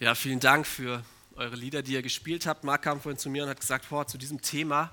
Ja, 0.00 0.14
vielen 0.14 0.38
Dank 0.38 0.64
für 0.64 1.04
eure 1.34 1.56
Lieder, 1.56 1.82
die 1.82 1.94
ihr 1.94 2.02
gespielt 2.02 2.46
habt. 2.46 2.62
Marc 2.62 2.82
kam 2.82 3.00
vorhin 3.00 3.18
zu 3.18 3.30
mir 3.30 3.42
und 3.42 3.48
hat 3.48 3.58
gesagt, 3.58 3.88
boah, 3.88 4.06
zu 4.06 4.16
diesem 4.16 4.40
Thema 4.40 4.92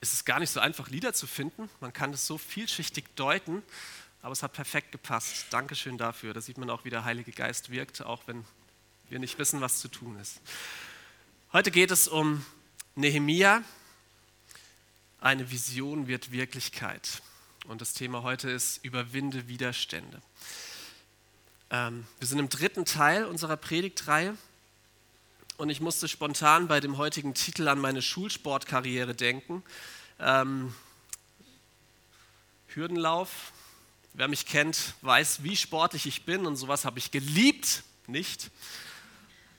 ist 0.00 0.14
es 0.14 0.24
gar 0.24 0.40
nicht 0.40 0.48
so 0.48 0.58
einfach, 0.58 0.88
Lieder 0.88 1.12
zu 1.12 1.26
finden. 1.26 1.68
Man 1.80 1.92
kann 1.92 2.14
es 2.14 2.26
so 2.26 2.38
vielschichtig 2.38 3.04
deuten, 3.14 3.62
aber 4.22 4.32
es 4.32 4.42
hat 4.42 4.54
perfekt 4.54 4.90
gepasst. 4.90 5.44
Dankeschön 5.50 5.98
dafür. 5.98 6.32
Da 6.32 6.40
sieht 6.40 6.56
man 6.56 6.70
auch, 6.70 6.86
wie 6.86 6.88
der 6.90 7.04
Heilige 7.04 7.30
Geist 7.30 7.68
wirkt, 7.68 8.00
auch 8.00 8.22
wenn 8.24 8.42
wir 9.10 9.18
nicht 9.18 9.38
wissen, 9.38 9.60
was 9.60 9.80
zu 9.80 9.88
tun 9.88 10.18
ist. 10.18 10.40
Heute 11.52 11.70
geht 11.70 11.90
es 11.90 12.08
um 12.08 12.42
Nehemia. 12.94 13.62
Eine 15.20 15.50
Vision 15.50 16.06
wird 16.06 16.32
Wirklichkeit. 16.32 17.20
Und 17.66 17.82
das 17.82 17.92
Thema 17.92 18.22
heute 18.22 18.48
ist 18.48 18.82
Überwinde 18.82 19.46
Widerstände. 19.46 20.22
Ähm, 21.70 22.06
wir 22.18 22.26
sind 22.26 22.38
im 22.38 22.48
dritten 22.48 22.86
Teil 22.86 23.26
unserer 23.26 23.58
Predigtreihe 23.58 24.34
und 25.58 25.68
ich 25.68 25.80
musste 25.80 26.08
spontan 26.08 26.66
bei 26.66 26.80
dem 26.80 26.96
heutigen 26.96 27.34
Titel 27.34 27.68
an 27.68 27.78
meine 27.78 28.00
Schulsportkarriere 28.00 29.14
denken. 29.14 29.62
Ähm, 30.18 30.74
Hürdenlauf. 32.68 33.52
Wer 34.14 34.28
mich 34.28 34.46
kennt, 34.46 34.94
weiß, 35.02 35.42
wie 35.42 35.56
sportlich 35.56 36.06
ich 36.06 36.24
bin 36.24 36.46
und 36.46 36.56
sowas 36.56 36.86
habe 36.86 36.98
ich 36.98 37.10
geliebt, 37.10 37.82
nicht? 38.06 38.50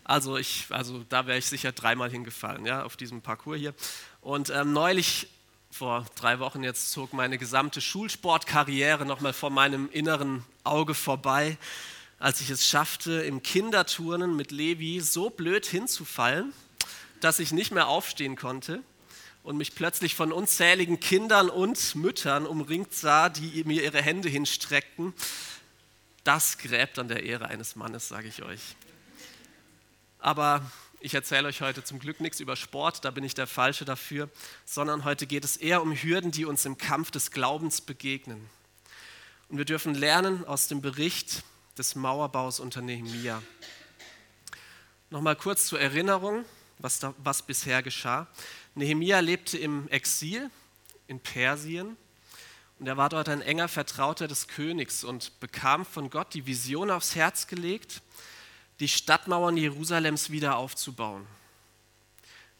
Also, 0.04 0.38
ich, 0.38 0.66
also 0.70 1.06
da 1.10 1.28
wäre 1.28 1.38
ich 1.38 1.46
sicher 1.46 1.72
dreimal 1.72 2.10
hingefallen, 2.10 2.66
ja, 2.66 2.84
auf 2.84 2.98
diesem 2.98 3.22
Parcours 3.22 3.60
hier. 3.60 3.76
Und 4.22 4.50
ähm, 4.50 4.74
neulich, 4.74 5.28
vor 5.70 6.08
drei 6.16 6.40
Wochen 6.40 6.64
jetzt, 6.64 6.92
zog 6.92 7.14
meine 7.14 7.38
gesamte 7.38 7.80
Schulsportkarriere 7.80 9.06
nochmal 9.06 9.34
vor 9.34 9.52
meinem 9.52 9.88
inneren 9.92 10.44
Auge 10.64 10.96
vorbei 10.96 11.60
als 12.20 12.42
ich 12.42 12.50
es 12.50 12.68
schaffte, 12.68 13.22
im 13.22 13.42
Kinderturnen 13.42 14.36
mit 14.36 14.52
Levi 14.52 15.00
so 15.00 15.30
blöd 15.30 15.66
hinzufallen, 15.66 16.54
dass 17.22 17.40
ich 17.40 17.52
nicht 17.52 17.72
mehr 17.72 17.88
aufstehen 17.88 18.36
konnte 18.36 18.84
und 19.44 19.58
mich 19.58 19.74
plötzlich 19.74 20.16
von 20.16 20.34
unzähligen 20.34 21.00
Kindern 21.00 21.50
und 21.50 21.96
Müttern 21.96 22.46
umringt 22.46 22.94
sah, 22.94 23.30
die 23.30 23.64
mir 23.64 23.84
ihre 23.84 24.02
Hände 24.02 24.28
hinstreckten. 24.28 25.14
Das 26.26 26.58
gräbt 26.58 27.00
an 27.00 27.08
der 27.08 27.24
Ehre 27.24 27.48
eines 27.48 27.78
Mannes, 27.78 28.10
sage 28.10 28.28
ich 28.28 28.44
euch. 28.44 28.76
Aber 30.20 30.70
ich 31.00 31.14
erzähle 31.14 31.48
euch 31.48 31.62
heute 31.62 31.86
zum 31.86 32.00
Glück 32.00 32.20
nichts 32.20 32.42
über 32.42 32.58
Sport, 32.58 33.06
da 33.06 33.12
bin 33.12 33.24
ich 33.24 33.34
der 33.34 33.48
Falsche 33.48 33.86
dafür, 33.86 34.30
sondern 34.66 35.06
heute 35.06 35.26
geht 35.26 35.46
es 35.46 35.56
eher 35.56 35.82
um 35.82 35.96
Hürden, 35.96 36.32
die 36.32 36.44
uns 36.44 36.66
im 36.66 36.78
Kampf 36.78 37.10
des 37.12 37.32
Glaubens 37.32 37.80
begegnen. 37.80 38.50
Und 39.48 39.58
wir 39.58 39.66
dürfen 39.66 39.96
lernen 39.96 40.46
aus 40.46 40.68
dem 40.68 40.82
Bericht 40.82 41.44
des 41.80 41.96
Mauerbaus 41.96 42.60
unter 42.60 42.82
Nehemia. 42.82 43.42
Nochmal 45.10 45.38
kurz 45.38 45.66
zur 45.66 45.80
Erinnerung, 45.80 46.44
was, 46.78 47.00
da, 47.00 47.14
was 47.24 47.42
bisher 47.42 47.82
geschah. 47.82 48.28
Nehemia 48.76 49.22
lebte 49.22 49.58
im 49.58 49.88
Exil 49.88 50.52
in 51.08 51.22
Persien 51.22 51.96
und 52.80 52.88
er 52.88 52.98
war 52.98 53.08
dort 53.08 53.30
ein 53.30 53.42
enger 53.42 53.70
Vertrauter 53.70 54.28
des 54.28 54.50
Königs 54.50 55.06
und 55.06 55.40
bekam 55.40 55.86
von 55.86 56.10
Gott 56.10 56.34
die 56.34 56.46
Vision 56.46 56.92
aufs 56.92 57.16
Herz 57.16 57.48
gelegt, 57.48 58.02
die 58.82 58.90
Stadtmauern 58.90 59.56
Jerusalems 59.56 60.30
wieder 60.30 60.58
aufzubauen. 60.58 61.26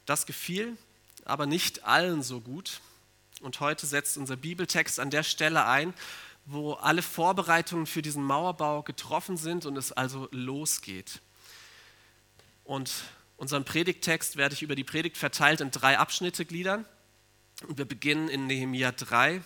Das 0.06 0.24
gefiel 0.24 0.78
aber 1.26 1.44
nicht 1.44 1.84
allen 1.84 2.22
so 2.22 2.40
gut. 2.40 2.80
Und 3.42 3.60
heute 3.60 3.86
setzt 3.86 4.16
unser 4.16 4.36
Bibeltext 4.36 4.98
an 4.98 5.10
der 5.10 5.22
Stelle 5.22 5.66
ein, 5.66 5.94
wo 6.46 6.72
alle 6.74 7.02
Vorbereitungen 7.02 7.86
für 7.86 8.02
diesen 8.02 8.22
Mauerbau 8.22 8.82
getroffen 8.82 9.36
sind 9.36 9.66
und 9.66 9.76
es 9.76 9.92
also 9.92 10.28
losgeht. 10.32 11.20
Und 12.64 12.92
unseren 13.36 13.64
Predigttext 13.64 14.36
werde 14.36 14.54
ich 14.54 14.62
über 14.62 14.74
die 14.74 14.84
Predigt 14.84 15.16
verteilt 15.16 15.60
in 15.60 15.70
drei 15.70 15.98
Abschnitte 15.98 16.44
gliedern. 16.44 16.84
Und 17.66 17.78
wir 17.78 17.84
beginnen 17.84 18.28
in 18.28 18.46
Nehemia 18.46 18.92
3, 18.92 19.42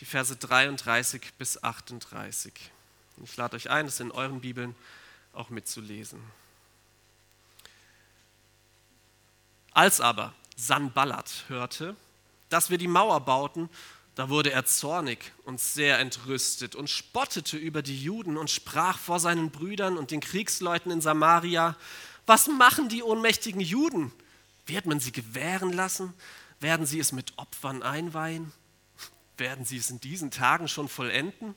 die 0.00 0.04
Verse 0.04 0.34
33 0.34 1.32
bis 1.38 1.62
38. 1.62 2.52
Und 3.16 3.24
ich 3.24 3.36
lade 3.36 3.56
euch 3.56 3.70
ein, 3.70 3.86
das 3.86 4.00
in 4.00 4.10
euren 4.10 4.40
Bibeln 4.40 4.74
auch 5.32 5.50
mitzulesen. 5.50 6.20
Als 9.72 10.00
aber 10.00 10.34
Sanballat 10.56 11.44
hörte, 11.48 11.94
dass 12.48 12.70
wir 12.70 12.78
die 12.78 12.88
Mauer 12.88 13.20
bauten 13.20 13.70
da 14.14 14.28
wurde 14.28 14.50
er 14.52 14.64
zornig 14.64 15.32
und 15.44 15.60
sehr 15.60 15.98
entrüstet 15.98 16.74
und 16.74 16.90
spottete 16.90 17.56
über 17.56 17.82
die 17.82 18.02
Juden 18.02 18.36
und 18.36 18.50
sprach 18.50 18.98
vor 18.98 19.20
seinen 19.20 19.50
Brüdern 19.50 19.96
und 19.96 20.10
den 20.10 20.20
Kriegsleuten 20.20 20.90
in 20.90 21.00
Samaria, 21.00 21.76
was 22.26 22.48
machen 22.48 22.88
die 22.88 23.02
ohnmächtigen 23.02 23.60
Juden? 23.60 24.12
Wird 24.66 24.86
man 24.86 25.00
sie 25.00 25.12
gewähren 25.12 25.72
lassen? 25.72 26.12
Werden 26.60 26.86
sie 26.86 27.00
es 27.00 27.12
mit 27.12 27.32
Opfern 27.38 27.82
einweihen? 27.82 28.52
Werden 29.36 29.64
sie 29.64 29.78
es 29.78 29.90
in 29.90 30.00
diesen 30.00 30.30
Tagen 30.30 30.68
schon 30.68 30.88
vollenden? 30.88 31.54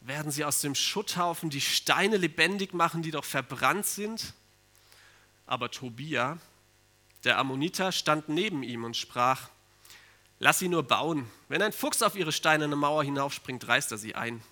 Werden 0.00 0.30
sie 0.30 0.44
aus 0.44 0.60
dem 0.60 0.74
Schutthaufen 0.74 1.50
die 1.50 1.60
Steine 1.60 2.16
lebendig 2.16 2.74
machen, 2.74 3.02
die 3.02 3.10
doch 3.10 3.24
verbrannt 3.24 3.86
sind? 3.86 4.34
Aber 5.46 5.70
Tobia, 5.70 6.38
der 7.24 7.38
Ammoniter, 7.38 7.92
stand 7.92 8.28
neben 8.28 8.62
ihm 8.62 8.84
und 8.84 8.96
sprach, 8.96 9.48
Lass 10.44 10.58
sie 10.58 10.66
nur 10.66 10.82
bauen. 10.82 11.30
Wenn 11.48 11.62
ein 11.62 11.72
Fuchs 11.72 12.02
auf 12.02 12.16
ihre 12.16 12.32
steinerne 12.32 12.74
Mauer 12.74 13.04
hinaufspringt, 13.04 13.68
reißt 13.68 13.92
er 13.92 13.98
sie 13.98 14.16
ein. 14.16 14.42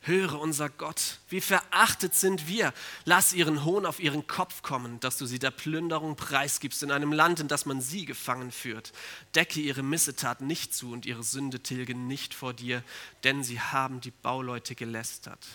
Höre 0.00 0.40
unser 0.40 0.68
Gott, 0.68 1.20
wie 1.28 1.40
verachtet 1.40 2.12
sind 2.12 2.48
wir. 2.48 2.74
Lass 3.04 3.32
ihren 3.32 3.64
Hohn 3.64 3.86
auf 3.86 4.00
ihren 4.00 4.26
Kopf 4.26 4.62
kommen, 4.62 4.98
dass 4.98 5.18
du 5.18 5.26
sie 5.26 5.38
der 5.38 5.52
Plünderung 5.52 6.16
preisgibst 6.16 6.82
in 6.82 6.90
einem 6.90 7.12
Land, 7.12 7.38
in 7.38 7.46
das 7.46 7.64
man 7.64 7.80
sie 7.80 8.04
gefangen 8.04 8.50
führt. 8.50 8.92
Decke 9.36 9.60
ihre 9.60 9.84
Missetat 9.84 10.40
nicht 10.40 10.74
zu 10.74 10.90
und 10.90 11.06
ihre 11.06 11.22
Sünde 11.22 11.60
tilge 11.60 11.94
nicht 11.94 12.34
vor 12.34 12.54
dir, 12.54 12.82
denn 13.22 13.44
sie 13.44 13.60
haben 13.60 14.00
die 14.00 14.10
Bauleute 14.10 14.74
gelästert. 14.74 15.46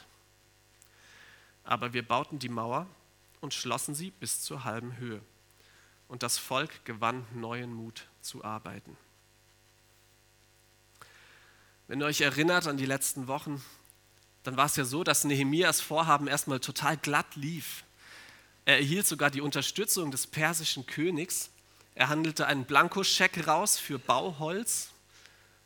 Aber 1.66 1.92
wir 1.92 2.08
bauten 2.08 2.40
die 2.40 2.48
Mauer 2.48 2.88
und 3.42 3.54
schlossen 3.54 3.94
sie 3.94 4.12
bis 4.12 4.42
zur 4.42 4.64
halben 4.64 4.96
Höhe. 4.96 5.22
Und 6.08 6.24
das 6.24 6.38
Volk 6.38 6.86
gewann 6.86 7.26
neuen 7.34 7.74
Mut 7.74 8.08
zu 8.28 8.44
arbeiten. 8.44 8.96
Wenn 11.88 12.02
ihr 12.02 12.06
euch 12.06 12.22
erinnert 12.22 12.68
an 12.68 12.78
die 12.78 12.86
letzten 12.86 13.28
Wochen, 13.28 13.64
dann 14.44 14.58
war 14.58 14.66
es 14.66 14.76
ja 14.76 14.86
so, 14.86 15.04
dass 15.04 15.24
Nehemias 15.24 15.82
Vorhaben 15.82 16.28
erstmal 16.28 16.60
total 16.60 16.98
glatt 16.98 17.36
lief. 17.36 17.84
Er 18.66 18.78
erhielt 18.78 19.08
sogar 19.08 19.32
die 19.32 19.42
Unterstützung 19.42 20.12
des 20.12 20.28
persischen 20.28 20.86
Königs. 20.86 21.50
Er 21.96 22.10
handelte 22.10 22.48
einen 22.48 22.66
Blankoscheck 22.66 23.48
raus 23.48 23.78
für 23.78 23.98
Bauholz 23.98 24.90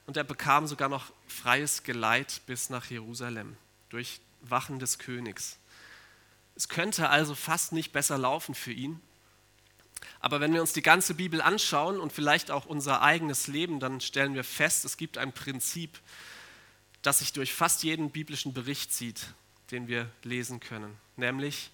und 0.05 0.17
er 0.17 0.23
bekam 0.23 0.67
sogar 0.67 0.89
noch 0.89 1.11
freies 1.27 1.83
Geleit 1.83 2.41
bis 2.45 2.69
nach 2.69 2.85
Jerusalem 2.85 3.57
durch 3.89 4.21
Wachen 4.41 4.79
des 4.79 4.99
Königs. 4.99 5.57
Es 6.55 6.69
könnte 6.69 7.09
also 7.09 7.33
fast 7.33 7.71
nicht 7.71 7.91
besser 7.91 8.17
laufen 8.17 8.53
für 8.53 8.71
ihn. 8.71 9.01
Aber 10.19 10.39
wenn 10.39 10.53
wir 10.53 10.61
uns 10.61 10.73
die 10.73 10.81
ganze 10.81 11.13
Bibel 11.13 11.41
anschauen 11.41 11.99
und 11.99 12.13
vielleicht 12.13 12.51
auch 12.51 12.65
unser 12.65 13.01
eigenes 13.01 13.47
Leben, 13.47 13.79
dann 13.79 14.01
stellen 14.01 14.33
wir 14.33 14.43
fest, 14.43 14.85
es 14.85 14.97
gibt 14.97 15.17
ein 15.17 15.33
Prinzip, 15.33 15.99
das 17.01 17.19
sich 17.19 17.33
durch 17.33 17.53
fast 17.53 17.83
jeden 17.83 18.11
biblischen 18.11 18.53
Bericht 18.53 18.93
zieht, 18.93 19.27
den 19.71 19.87
wir 19.87 20.09
lesen 20.23 20.59
können. 20.59 20.97
Nämlich, 21.17 21.71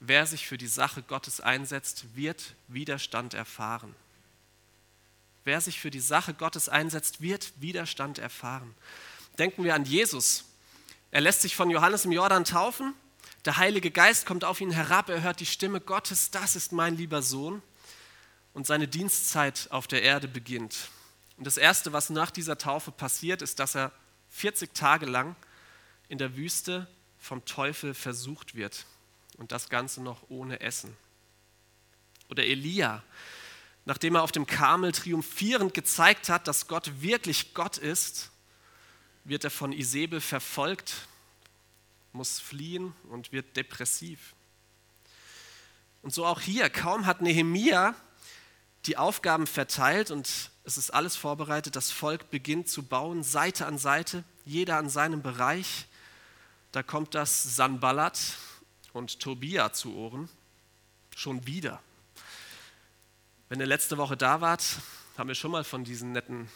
wer 0.00 0.26
sich 0.26 0.46
für 0.46 0.58
die 0.58 0.66
Sache 0.66 1.02
Gottes 1.02 1.40
einsetzt, 1.40 2.16
wird 2.16 2.54
Widerstand 2.68 3.34
erfahren. 3.34 3.94
Wer 5.44 5.60
sich 5.60 5.78
für 5.78 5.90
die 5.90 6.00
Sache 6.00 6.34
Gottes 6.34 6.68
einsetzt, 6.68 7.20
wird 7.20 7.52
Widerstand 7.60 8.18
erfahren. 8.18 8.74
Denken 9.38 9.62
wir 9.62 9.74
an 9.74 9.84
Jesus. 9.84 10.44
Er 11.10 11.20
lässt 11.20 11.42
sich 11.42 11.54
von 11.54 11.70
Johannes 11.70 12.06
im 12.06 12.12
Jordan 12.12 12.44
taufen. 12.44 12.94
Der 13.44 13.58
Heilige 13.58 13.90
Geist 13.90 14.24
kommt 14.24 14.44
auf 14.44 14.60
ihn 14.62 14.70
herab. 14.70 15.10
Er 15.10 15.22
hört 15.22 15.40
die 15.40 15.46
Stimme 15.46 15.80
Gottes. 15.80 16.30
Das 16.30 16.56
ist 16.56 16.72
mein 16.72 16.96
lieber 16.96 17.20
Sohn 17.20 17.62
und 18.54 18.66
seine 18.66 18.88
Dienstzeit 18.88 19.68
auf 19.70 19.86
der 19.86 20.02
Erde 20.02 20.28
beginnt. 20.28 20.88
Und 21.36 21.46
das 21.46 21.58
Erste, 21.58 21.92
was 21.92 22.08
nach 22.08 22.30
dieser 22.30 22.56
Taufe 22.56 22.90
passiert, 22.90 23.42
ist, 23.42 23.58
dass 23.58 23.74
er 23.74 23.92
40 24.30 24.72
Tage 24.72 25.04
lang 25.04 25.36
in 26.08 26.16
der 26.16 26.36
Wüste 26.36 26.88
vom 27.18 27.44
Teufel 27.44 27.92
versucht 27.92 28.54
wird. 28.54 28.86
Und 29.36 29.52
das 29.52 29.68
Ganze 29.68 30.02
noch 30.02 30.22
ohne 30.30 30.60
Essen. 30.60 30.96
Oder 32.30 32.44
Elia, 32.44 33.02
nachdem 33.84 34.14
er 34.14 34.22
auf 34.22 34.32
dem 34.32 34.46
Karmel 34.46 34.92
triumphierend 34.92 35.74
gezeigt 35.74 36.30
hat, 36.30 36.48
dass 36.48 36.66
Gott 36.66 37.02
wirklich 37.02 37.52
Gott 37.52 37.76
ist, 37.76 38.30
wird 39.24 39.44
er 39.44 39.50
von 39.50 39.72
Isabel 39.72 40.20
verfolgt, 40.20 41.08
muss 42.14 42.40
fliehen 42.40 42.94
und 43.10 43.32
wird 43.32 43.56
depressiv. 43.56 44.34
Und 46.02 46.12
so 46.12 46.24
auch 46.24 46.40
hier, 46.40 46.70
kaum 46.70 47.06
hat 47.06 47.22
Nehemia 47.22 47.94
die 48.86 48.96
Aufgaben 48.96 49.46
verteilt 49.46 50.10
und 50.10 50.50
es 50.64 50.76
ist 50.76 50.90
alles 50.90 51.16
vorbereitet. 51.16 51.76
Das 51.76 51.90
Volk 51.90 52.30
beginnt 52.30 52.68
zu 52.68 52.82
bauen, 52.82 53.22
Seite 53.22 53.66
an 53.66 53.78
Seite, 53.78 54.24
jeder 54.44 54.76
an 54.76 54.88
seinem 54.88 55.22
Bereich. 55.22 55.86
Da 56.72 56.82
kommt 56.82 57.14
das 57.14 57.56
Sanballat 57.56 58.18
und 58.92 59.20
Tobia 59.20 59.72
zu 59.72 59.94
Ohren. 59.94 60.28
Schon 61.16 61.46
wieder. 61.46 61.80
Wenn 63.48 63.60
ihr 63.60 63.66
letzte 63.66 63.96
Woche 63.96 64.16
da 64.16 64.40
wart, 64.40 64.64
haben 65.16 65.28
wir 65.28 65.34
schon 65.34 65.52
mal 65.52 65.64
von 65.64 65.84
diesen 65.84 66.12
netten 66.12 66.50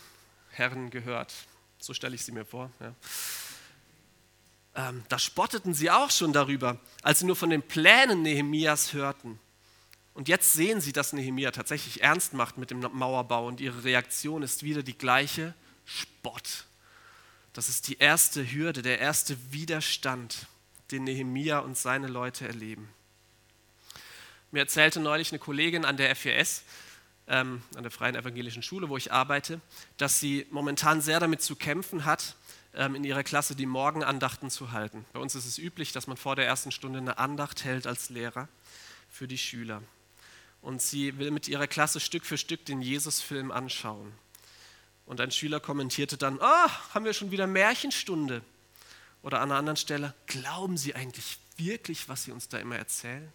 Herren 0.50 0.90
gehört. 0.90 1.32
So 1.78 1.94
stelle 1.94 2.14
ich 2.14 2.24
sie 2.24 2.32
mir 2.32 2.44
vor. 2.44 2.70
Ja. 2.80 2.94
Ähm, 4.74 5.04
da 5.08 5.18
spotteten 5.18 5.74
sie 5.74 5.90
auch 5.90 6.10
schon 6.10 6.32
darüber, 6.32 6.78
als 7.02 7.20
sie 7.20 7.26
nur 7.26 7.36
von 7.36 7.50
den 7.50 7.62
Plänen 7.62 8.22
Nehemias 8.22 8.92
hörten. 8.92 9.40
Und 10.14 10.28
jetzt 10.28 10.52
sehen 10.52 10.80
sie, 10.80 10.92
dass 10.92 11.12
Nehemia 11.12 11.52
tatsächlich 11.52 12.02
ernst 12.02 12.32
macht 12.32 12.58
mit 12.58 12.70
dem 12.70 12.80
Mauerbau 12.80 13.46
und 13.46 13.60
ihre 13.60 13.84
Reaktion 13.84 14.42
ist 14.42 14.64
wieder 14.64 14.82
die 14.82 14.98
gleiche 14.98 15.54
Spott. 15.84 16.64
Das 17.52 17.68
ist 17.68 17.88
die 17.88 17.98
erste 17.98 18.50
Hürde, 18.50 18.82
der 18.82 18.98
erste 18.98 19.36
Widerstand, 19.52 20.46
den 20.90 21.04
Nehemia 21.04 21.60
und 21.60 21.76
seine 21.76 22.08
Leute 22.08 22.46
erleben. 22.46 22.88
Mir 24.50 24.60
erzählte 24.60 25.00
neulich 25.00 25.30
eine 25.30 25.38
Kollegin 25.38 25.84
an 25.84 25.96
der 25.96 26.14
FES, 26.16 26.62
ähm, 27.26 27.62
an 27.74 27.82
der 27.82 27.92
Freien 27.92 28.14
Evangelischen 28.14 28.62
Schule, 28.62 28.88
wo 28.88 28.96
ich 28.96 29.12
arbeite, 29.12 29.60
dass 29.98 30.20
sie 30.20 30.46
momentan 30.50 31.00
sehr 31.00 31.20
damit 31.20 31.42
zu 31.42 31.54
kämpfen 31.54 32.04
hat, 32.04 32.34
in 32.72 33.04
ihrer 33.04 33.24
Klasse 33.24 33.56
die 33.56 33.66
Morgenandachten 33.66 34.50
zu 34.50 34.72
halten. 34.72 35.04
Bei 35.12 35.20
uns 35.20 35.34
ist 35.34 35.46
es 35.46 35.58
üblich, 35.58 35.92
dass 35.92 36.06
man 36.06 36.16
vor 36.16 36.36
der 36.36 36.46
ersten 36.46 36.70
Stunde 36.70 36.98
eine 36.98 37.18
Andacht 37.18 37.64
hält 37.64 37.86
als 37.86 38.10
Lehrer 38.10 38.48
für 39.10 39.26
die 39.26 39.38
Schüler. 39.38 39.82
Und 40.60 40.82
sie 40.82 41.18
will 41.18 41.30
mit 41.30 41.48
ihrer 41.48 41.66
Klasse 41.66 42.00
Stück 42.00 42.26
für 42.26 42.38
Stück 42.38 42.64
den 42.66 42.82
Jesus-Film 42.82 43.50
anschauen. 43.50 44.12
Und 45.06 45.20
ein 45.20 45.30
Schüler 45.30 45.60
kommentierte 45.60 46.18
dann, 46.18 46.38
ah, 46.40 46.66
oh, 46.66 46.94
haben 46.94 47.04
wir 47.04 47.14
schon 47.14 47.30
wieder 47.30 47.46
Märchenstunde. 47.46 48.42
Oder 49.22 49.40
an 49.40 49.50
einer 49.50 49.58
anderen 49.58 49.76
Stelle, 49.76 50.14
glauben 50.26 50.76
Sie 50.76 50.94
eigentlich 50.94 51.38
wirklich, 51.56 52.08
was 52.08 52.24
Sie 52.24 52.32
uns 52.32 52.48
da 52.48 52.58
immer 52.58 52.76
erzählen? 52.76 53.32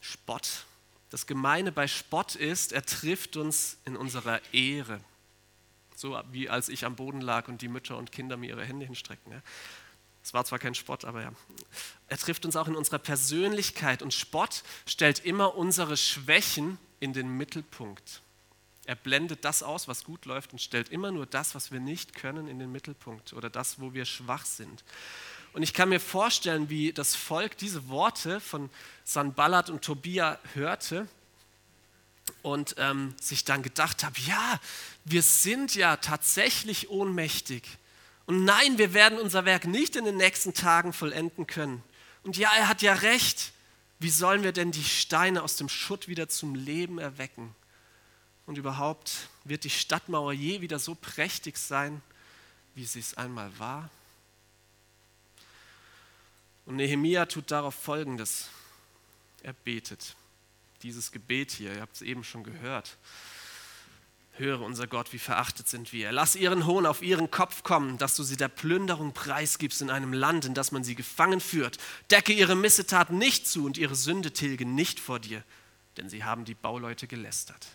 Spott. 0.00 0.64
Das 1.10 1.26
Gemeine 1.26 1.72
bei 1.72 1.86
Spott 1.86 2.34
ist, 2.34 2.72
er 2.72 2.84
trifft 2.84 3.36
uns 3.36 3.78
in 3.84 3.96
unserer 3.96 4.40
Ehre. 4.52 5.00
So 5.98 6.16
wie 6.30 6.48
als 6.48 6.68
ich 6.68 6.84
am 6.84 6.94
Boden 6.94 7.20
lag 7.20 7.48
und 7.48 7.60
die 7.60 7.66
Mütter 7.66 7.96
und 7.96 8.12
Kinder 8.12 8.36
mir 8.36 8.50
ihre 8.50 8.64
Hände 8.64 8.86
hinstrecken. 8.86 9.42
Es 10.22 10.32
war 10.32 10.44
zwar 10.44 10.60
kein 10.60 10.76
Spott, 10.76 11.04
aber 11.04 11.22
ja. 11.22 11.32
Er 12.06 12.18
trifft 12.18 12.44
uns 12.44 12.54
auch 12.54 12.68
in 12.68 12.76
unserer 12.76 13.00
Persönlichkeit 13.00 14.00
und 14.00 14.14
Spott 14.14 14.62
stellt 14.86 15.18
immer 15.24 15.56
unsere 15.56 15.96
Schwächen 15.96 16.78
in 17.00 17.14
den 17.14 17.36
Mittelpunkt. 17.36 18.22
Er 18.86 18.94
blendet 18.94 19.44
das 19.44 19.64
aus, 19.64 19.88
was 19.88 20.04
gut 20.04 20.24
läuft 20.24 20.52
und 20.52 20.60
stellt 20.60 20.88
immer 20.90 21.10
nur 21.10 21.26
das, 21.26 21.56
was 21.56 21.72
wir 21.72 21.80
nicht 21.80 22.14
können, 22.14 22.46
in 22.46 22.60
den 22.60 22.70
Mittelpunkt 22.70 23.32
oder 23.32 23.50
das, 23.50 23.80
wo 23.80 23.92
wir 23.92 24.04
schwach 24.04 24.44
sind. 24.46 24.84
Und 25.52 25.64
ich 25.64 25.74
kann 25.74 25.88
mir 25.88 25.98
vorstellen, 25.98 26.70
wie 26.70 26.92
das 26.92 27.16
Volk 27.16 27.58
diese 27.58 27.88
Worte 27.88 28.38
von 28.38 28.70
Sanballat 29.02 29.68
und 29.68 29.82
Tobia 29.82 30.38
hörte 30.54 31.08
und 32.42 32.74
ähm, 32.78 33.14
sich 33.20 33.44
dann 33.44 33.62
gedacht 33.62 34.04
hat, 34.04 34.18
ja, 34.18 34.60
wir 35.04 35.22
sind 35.22 35.74
ja 35.74 35.96
tatsächlich 35.96 36.90
ohnmächtig. 36.90 37.64
Und 38.26 38.44
nein, 38.44 38.78
wir 38.78 38.94
werden 38.94 39.18
unser 39.18 39.44
Werk 39.44 39.66
nicht 39.66 39.96
in 39.96 40.04
den 40.04 40.16
nächsten 40.16 40.54
Tagen 40.54 40.92
vollenden 40.92 41.46
können. 41.46 41.82
Und 42.24 42.36
ja, 42.36 42.50
er 42.56 42.68
hat 42.68 42.82
ja 42.82 42.94
recht. 42.94 43.52
Wie 44.00 44.10
sollen 44.10 44.42
wir 44.42 44.52
denn 44.52 44.70
die 44.70 44.84
Steine 44.84 45.42
aus 45.42 45.56
dem 45.56 45.68
Schutt 45.68 46.08
wieder 46.08 46.28
zum 46.28 46.54
Leben 46.54 46.98
erwecken? 46.98 47.54
Und 48.46 48.58
überhaupt, 48.58 49.28
wird 49.44 49.64
die 49.64 49.70
Stadtmauer 49.70 50.32
je 50.32 50.60
wieder 50.60 50.78
so 50.78 50.94
prächtig 50.94 51.58
sein, 51.58 52.02
wie 52.74 52.84
sie 52.84 53.00
es 53.00 53.14
einmal 53.14 53.50
war? 53.58 53.90
Und 56.66 56.76
Nehemia 56.76 57.24
tut 57.24 57.50
darauf 57.50 57.74
Folgendes. 57.74 58.50
Er 59.42 59.54
betet. 59.54 60.14
Dieses 60.82 61.12
Gebet 61.12 61.50
hier, 61.50 61.74
ihr 61.74 61.80
habt 61.80 61.96
es 61.96 62.02
eben 62.02 62.24
schon 62.24 62.44
gehört. 62.44 62.96
Höre, 64.38 64.60
unser 64.60 64.86
Gott, 64.86 65.12
wie 65.12 65.18
verachtet 65.18 65.68
sind 65.68 65.92
wir. 65.92 66.12
Lass 66.12 66.36
ihren 66.36 66.64
Hohn 66.64 66.86
auf 66.86 67.02
ihren 67.02 67.30
Kopf 67.30 67.64
kommen, 67.64 67.98
dass 67.98 68.14
du 68.14 68.22
sie 68.22 68.36
der 68.36 68.48
Plünderung 68.48 69.12
preisgibst 69.12 69.82
in 69.82 69.90
einem 69.90 70.12
Land, 70.12 70.44
in 70.44 70.54
das 70.54 70.70
man 70.70 70.84
sie 70.84 70.94
gefangen 70.94 71.40
führt. 71.40 71.78
Decke 72.12 72.32
ihre 72.32 72.54
Missetat 72.54 73.10
nicht 73.10 73.48
zu 73.48 73.66
und 73.66 73.76
ihre 73.78 73.96
Sünde 73.96 74.32
tilge 74.32 74.64
nicht 74.64 75.00
vor 75.00 75.18
dir, 75.18 75.42
denn 75.96 76.08
sie 76.08 76.22
haben 76.22 76.44
die 76.44 76.54
Bauleute 76.54 77.08
gelästert. 77.08 77.66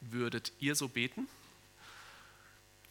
Würdet 0.00 0.52
ihr 0.58 0.74
so 0.74 0.88
beten? 0.88 1.28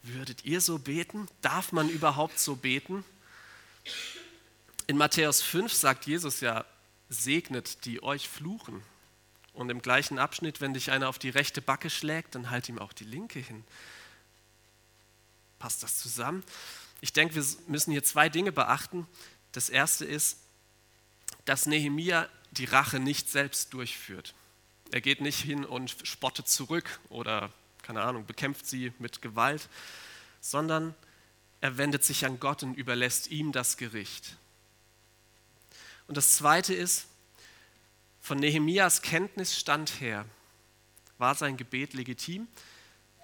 Würdet 0.03 0.45
ihr 0.45 0.61
so 0.61 0.79
beten? 0.79 1.27
Darf 1.41 1.73
man 1.73 1.89
überhaupt 1.89 2.39
so 2.39 2.55
beten? 2.55 3.03
In 4.87 4.97
Matthäus 4.97 5.41
5 5.41 5.71
sagt 5.71 6.07
Jesus 6.07 6.39
ja, 6.39 6.65
segnet 7.13 7.85
die 7.85 8.01
euch 8.03 8.27
fluchen. 8.27 8.81
Und 9.53 9.69
im 9.69 9.81
gleichen 9.81 10.17
Abschnitt, 10.17 10.61
wenn 10.61 10.73
dich 10.73 10.91
einer 10.91 11.07
auf 11.07 11.19
die 11.19 11.29
rechte 11.29 11.61
Backe 11.61 11.89
schlägt, 11.89 12.35
dann 12.35 12.49
halt 12.49 12.67
ihm 12.69 12.79
auch 12.79 12.91
die 12.91 13.03
linke 13.03 13.39
hin. 13.39 13.63
Passt 15.59 15.83
das 15.83 15.99
zusammen? 15.99 16.43
Ich 17.01 17.13
denke, 17.13 17.35
wir 17.35 17.45
müssen 17.67 17.91
hier 17.91 18.03
zwei 18.03 18.29
Dinge 18.29 18.51
beachten. 18.51 19.07
Das 19.51 19.69
erste 19.69 20.05
ist, 20.05 20.39
dass 21.45 21.65
Nehemia 21.65 22.27
die 22.51 22.65
Rache 22.65 22.99
nicht 22.99 23.29
selbst 23.29 23.73
durchführt. 23.73 24.33
Er 24.91 25.01
geht 25.01 25.21
nicht 25.21 25.39
hin 25.39 25.65
und 25.65 25.95
spottet 26.03 26.47
zurück 26.47 26.99
oder, 27.09 27.51
keine 27.81 28.01
Ahnung, 28.01 28.25
bekämpft 28.25 28.65
sie 28.65 28.91
mit 28.99 29.21
Gewalt, 29.21 29.67
sondern 30.39 30.95
er 31.61 31.77
wendet 31.77 32.03
sich 32.03 32.25
an 32.25 32.39
Gott 32.39 32.63
und 32.63 32.75
überlässt 32.75 33.27
ihm 33.31 33.51
das 33.51 33.77
Gericht. 33.77 34.35
Und 36.07 36.17
das 36.17 36.35
Zweite 36.35 36.73
ist, 36.73 37.07
von 38.21 38.37
Nehemias 38.37 39.01
Kenntnisstand 39.01 39.99
her 39.99 40.25
war 41.17 41.35
sein 41.35 41.57
Gebet 41.57 41.93
legitim, 41.93 42.47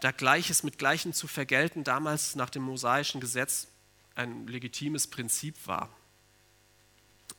da 0.02 0.12
Gleiches 0.12 0.64
mit 0.64 0.78
Gleichem 0.78 1.14
zu 1.14 1.28
vergelten 1.28 1.84
damals 1.84 2.36
nach 2.36 2.50
dem 2.50 2.64
mosaischen 2.64 3.20
Gesetz 3.20 3.68
ein 4.16 4.48
legitimes 4.48 5.08
Prinzip 5.08 5.56
war. 5.68 5.90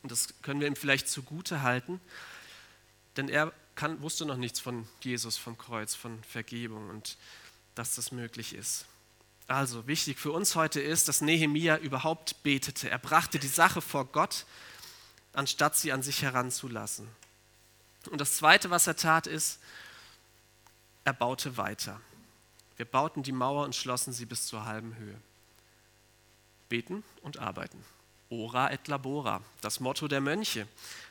Und 0.03 0.11
das 0.11 0.41
können 0.41 0.59
wir 0.59 0.67
ihm 0.67 0.75
vielleicht 0.75 1.07
zugute 1.07 1.61
halten, 1.61 1.99
denn 3.17 3.29
er 3.29 3.53
kann, 3.75 4.01
wusste 4.01 4.25
noch 4.25 4.37
nichts 4.37 4.59
von 4.59 4.87
Jesus, 5.01 5.37
vom 5.37 5.57
Kreuz, 5.57 5.95
von 5.95 6.23
Vergebung 6.23 6.89
und 6.89 7.17
dass 7.75 7.95
das 7.95 8.11
möglich 8.11 8.53
ist. 8.53 8.85
Also 9.47 9.87
wichtig 9.87 10.17
für 10.19 10.31
uns 10.31 10.55
heute 10.55 10.79
ist, 10.79 11.07
dass 11.07 11.21
Nehemia 11.21 11.77
überhaupt 11.77 12.41
betete. 12.43 12.89
Er 12.89 12.99
brachte 12.99 13.39
die 13.39 13.47
Sache 13.47 13.81
vor 13.81 14.05
Gott, 14.05 14.45
anstatt 15.33 15.75
sie 15.75 15.91
an 15.91 16.03
sich 16.03 16.21
heranzulassen. 16.21 17.07
Und 18.09 18.19
das 18.19 18.35
Zweite, 18.35 18.69
was 18.69 18.87
er 18.87 18.95
tat, 18.95 19.27
ist, 19.27 19.59
er 21.03 21.13
baute 21.13 21.57
weiter. 21.57 21.99
Wir 22.77 22.85
bauten 22.85 23.23
die 23.23 23.31
Mauer 23.31 23.63
und 23.63 23.75
schlossen 23.75 24.13
sie 24.13 24.25
bis 24.25 24.47
zur 24.47 24.65
halben 24.65 24.95
Höhe. 24.95 25.19
Beten 26.69 27.03
und 27.21 27.37
arbeiten. 27.37 27.83
Ora 28.29 28.71
et 28.71 28.87
labora, 28.87 29.41
das 29.61 29.79
Motto 29.79 30.07
der 30.07 30.21
Mönche. 30.21 30.67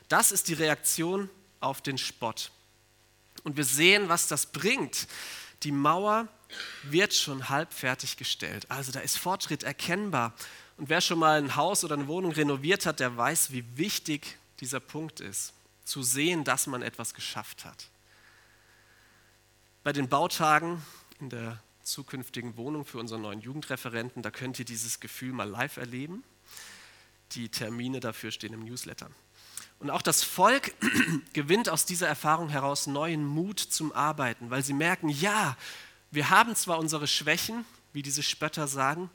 Das 0.09 0.31
ist 0.31 0.47
die 0.47 0.53
Reaktion 0.53 1.29
auf 1.59 1.81
den 1.81 1.97
Spott. 1.97 2.51
Und 3.43 3.57
wir 3.57 3.63
sehen, 3.63 4.09
was 4.09 4.27
das 4.27 4.47
bringt. 4.47 5.07
Die 5.63 5.71
Mauer 5.71 6.27
wird 6.83 7.13
schon 7.13 7.49
halb 7.49 7.73
fertiggestellt. 7.73 8.69
Also 8.69 8.91
da 8.91 8.99
ist 8.99 9.17
Fortschritt 9.17 9.63
erkennbar. 9.63 10.33
Und 10.81 10.89
wer 10.89 10.99
schon 10.99 11.19
mal 11.19 11.37
ein 11.37 11.55
Haus 11.55 11.83
oder 11.83 11.93
eine 11.93 12.07
Wohnung 12.07 12.31
renoviert 12.31 12.87
hat, 12.87 12.99
der 13.01 13.15
weiß, 13.15 13.51
wie 13.51 13.63
wichtig 13.77 14.39
dieser 14.61 14.79
Punkt 14.79 15.19
ist. 15.19 15.53
Zu 15.85 16.01
sehen, 16.01 16.43
dass 16.43 16.65
man 16.65 16.81
etwas 16.81 17.13
geschafft 17.13 17.65
hat. 17.65 17.87
Bei 19.83 19.93
den 19.93 20.09
Bautagen 20.09 20.81
in 21.19 21.29
der 21.29 21.61
zukünftigen 21.83 22.57
Wohnung 22.57 22.83
für 22.83 22.97
unseren 22.97 23.21
neuen 23.21 23.41
Jugendreferenten, 23.41 24.23
da 24.23 24.31
könnt 24.31 24.57
ihr 24.57 24.65
dieses 24.65 24.99
Gefühl 24.99 25.33
mal 25.33 25.47
live 25.47 25.77
erleben. 25.77 26.23
Die 27.33 27.49
Termine 27.49 27.99
dafür 27.99 28.31
stehen 28.31 28.53
im 28.53 28.65
Newsletter. 28.65 29.11
Und 29.77 29.91
auch 29.91 30.01
das 30.01 30.23
Volk 30.23 30.73
gewinnt 31.33 31.69
aus 31.69 31.85
dieser 31.85 32.07
Erfahrung 32.07 32.49
heraus 32.49 32.87
neuen 32.87 33.23
Mut 33.23 33.59
zum 33.59 33.91
Arbeiten, 33.91 34.49
weil 34.49 34.63
sie 34.63 34.73
merken, 34.73 35.09
ja, 35.09 35.55
wir 36.09 36.31
haben 36.31 36.55
zwar 36.55 36.79
unsere 36.79 37.05
Schwächen, 37.05 37.65
wie 37.93 38.01
diese 38.01 38.23
Spötter 38.23 38.67
sagen, 38.67 39.11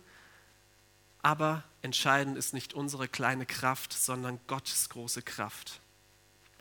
aber 1.26 1.64
entscheidend 1.83 2.38
ist 2.38 2.54
nicht 2.54 2.73
unsere 2.73 3.09
kleine 3.09 3.47
Kraft, 3.47 3.92
sondern 3.92 4.38
Gottes 4.47 4.88
große 4.90 5.23
Kraft. 5.23 5.80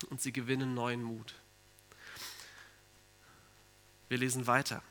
Und 0.09 0.21
sie 0.21 0.33
gewinnen 0.33 0.73
neuen 0.73 1.03
Mut. 1.03 1.35
Wir 4.09 4.17
lesen 4.17 4.47
weiter. 4.47 4.81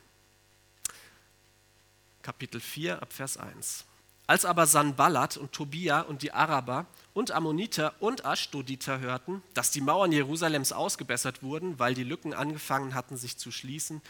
Kapitel 2.22 2.60
4 2.60 3.02
ab 3.02 3.12
Vers 3.12 3.36
1. 3.36 3.84
Als 4.28 4.44
aber 4.44 4.68
Sanballat 4.68 5.36
und 5.36 5.50
Tobia 5.50 6.02
und 6.02 6.22
die 6.22 6.30
Araber 6.30 6.86
und 7.12 7.32
Ammoniter 7.32 7.94
und 7.98 8.24
Ashdoditer 8.24 9.00
hörten, 9.00 9.42
dass 9.54 9.72
die 9.72 9.80
Mauern 9.80 10.12
Jerusalems 10.12 10.70
ausgebessert 10.70 11.42
wurden, 11.42 11.80
weil 11.80 11.94
die 11.94 12.04
Lücken 12.04 12.32
angefangen 12.32 12.94
hatten, 12.94 13.16
sich 13.16 13.38
zu 13.38 13.50
schließen, 13.50 14.02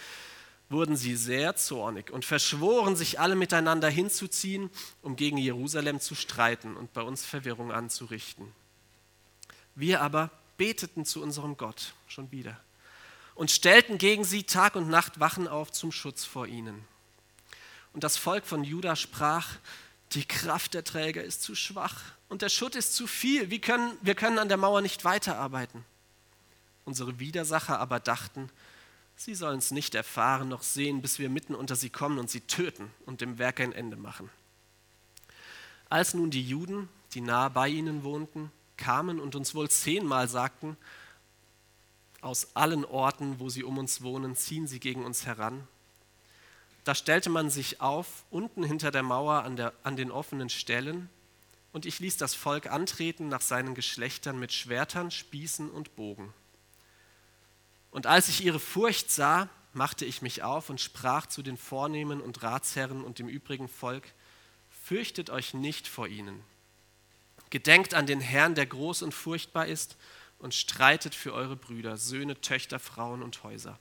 wurden 0.68 0.97
sie 0.97 1.14
sehr 1.14 1.56
zornig 1.56 2.11
und 2.11 2.25
verschworen, 2.25 2.97
sich 2.97 3.21
alle 3.21 3.37
miteinander 3.37 3.88
hinzuziehen, 3.88 4.71
um 5.02 5.16
gegen 5.16 5.37
Jerusalem 5.37 6.00
zu 6.00 6.14
streiten 6.14 6.76
und 6.76 6.92
bei 6.92 7.02
uns 7.02 7.25
Verwirrung 7.25 7.71
anzurichten. 7.71 8.52
Wir 9.75 10.00
aber 10.00 10.30
beteten 10.56 11.04
zu 11.04 11.23
unserem 11.23 11.56
Gott 11.56 11.94
schon 12.06 12.30
wieder 12.30 12.59
und 13.35 13.50
stellten 13.50 13.99
gegen 13.99 14.25
sie 14.25 14.44
Tag 14.44 14.76
und 14.76 14.88
Nacht 14.88 15.21
Wachen 15.21 15.49
auf 15.49 15.73
zum 15.73 15.92
Schutz 15.92 16.25
vor 16.25 16.47
ihnen. 16.47 16.85
Und 17.92 18.04
das 18.04 18.16
Volk 18.16 18.47
von 18.47 18.64
Juda 18.64 18.97
sprach, 18.97 19.49
die 20.12 20.25
Kraft 20.25 20.75
der 20.75 20.85
Träger 20.85 21.23
ist 21.23 21.42
zu 21.42 21.54
schwach 21.54 22.02
und 22.28 22.42
der 22.42 22.49
Schutt 22.49 22.76
ist 22.76 22.94
zu 22.94 23.06
viel. 23.06 23.50
Wir 23.50 23.61
können, 23.61 23.97
wir 24.02 24.14
können 24.14 24.38
an 24.38 24.49
der 24.49 24.56
Mauer 24.56 24.80
nicht 24.80 25.04
weiterarbeiten. 25.04 25.85
Unsere 26.85 27.18
Widersacher 27.18 27.80
aber 27.80 27.99
dachten, 27.99 28.50
sie 29.16 29.35
sollen 29.35 29.59
es 29.59 29.71
nicht 29.71 29.94
erfahren 29.94 30.49
noch 30.49 30.62
sehen, 30.62 31.02
bis 31.02 31.18
wir 31.18 31.28
mitten 31.28 31.54
unter 31.54 31.76
sie 31.76 31.90
kommen 31.90 32.18
und 32.18 32.30
sie 32.30 32.40
töten 32.40 32.90
und 33.06 33.21
dem 33.21 33.38
Werk 33.38 33.61
ein 33.61 33.73
Ende 33.73 33.97
machen. 33.97 34.30
Als 35.88 36.14
nun 36.14 36.30
die 36.30 36.42
Juden, 36.42 36.88
die 37.12 37.21
nahe 37.21 37.50
bei 37.50 37.68
ihnen 37.68 38.02
wohnten, 38.02 38.50
kamen 38.76 39.21
und 39.21 39.35
uns 39.37 39.54
wohl 39.54 39.71
zehnmal 39.71 40.28
sagten, 40.28 40.76
aus 42.21 42.56
allen 42.56 42.85
Orten, 42.85 43.38
wo 43.38 43.50
sie 43.50 43.64
um 43.64 43.78
uns 43.78 44.02
wohnen, 44.02 44.35
ziehen 44.35 44.66
sie 44.66 44.80
gegen 44.80 45.04
uns 45.04 45.26
heran. 45.26 45.68
Da 46.85 46.94
stellte 46.94 47.30
man 47.30 47.50
sich 47.50 47.80
auf, 47.80 48.25
unten 48.30 48.64
hinter 48.64 48.90
der 48.90 49.02
Mauer 49.02 49.44
an, 49.44 49.56
der, 49.56 49.73
an 49.83 49.97
den 49.97 50.11
offenen 50.11 50.49
Stellen, 50.49 51.09
und 51.73 51.87
ich 51.87 51.99
ließ 51.99 52.16
das 52.16 52.35
Volk 52.35 52.71
antreten 52.71 53.28
nach 53.28 53.40
seinen 53.40 53.75
Geschlechtern 53.75 54.38
mit 54.38 54.52
Schwertern, 54.52 55.11
Spießen 55.11 55.71
und 55.71 55.97
Bogen. 55.97 56.33
Und 57.94 58.08
als 58.08 58.28
ich 58.28 58.44
ihre 58.44 58.58
Furcht 58.58 59.12
sah, 59.12 59.48
machte 59.72 60.04
ich 60.04 60.20
mich 60.20 60.42
auf 60.42 60.68
und 60.68 60.80
sprach 60.80 61.26
zu 61.26 61.42
den 61.42 61.56
Vornehmen 61.56 62.20
und 62.20 62.42
Ratsherren 62.42 63.04
und 63.04 63.20
dem 63.20 63.28
übrigen 63.28 63.68
Volk, 63.68 64.12
fürchtet 64.68 65.30
euch 65.30 65.54
nicht 65.54 65.86
vor 65.86 66.08
ihnen. 66.08 66.42
Gedenkt 67.50 67.94
an 67.94 68.06
den 68.06 68.20
Herrn, 68.20 68.56
der 68.56 68.66
groß 68.66 69.02
und 69.02 69.14
furchtbar 69.14 69.66
ist, 69.66 69.96
und 70.40 70.54
streitet 70.54 71.14
für 71.14 71.34
eure 71.34 71.54
Brüder, 71.54 71.96
Söhne, 71.96 72.40
Töchter, 72.40 72.80
Frauen 72.80 73.22
und 73.22 73.44
Häuser. 73.44 73.78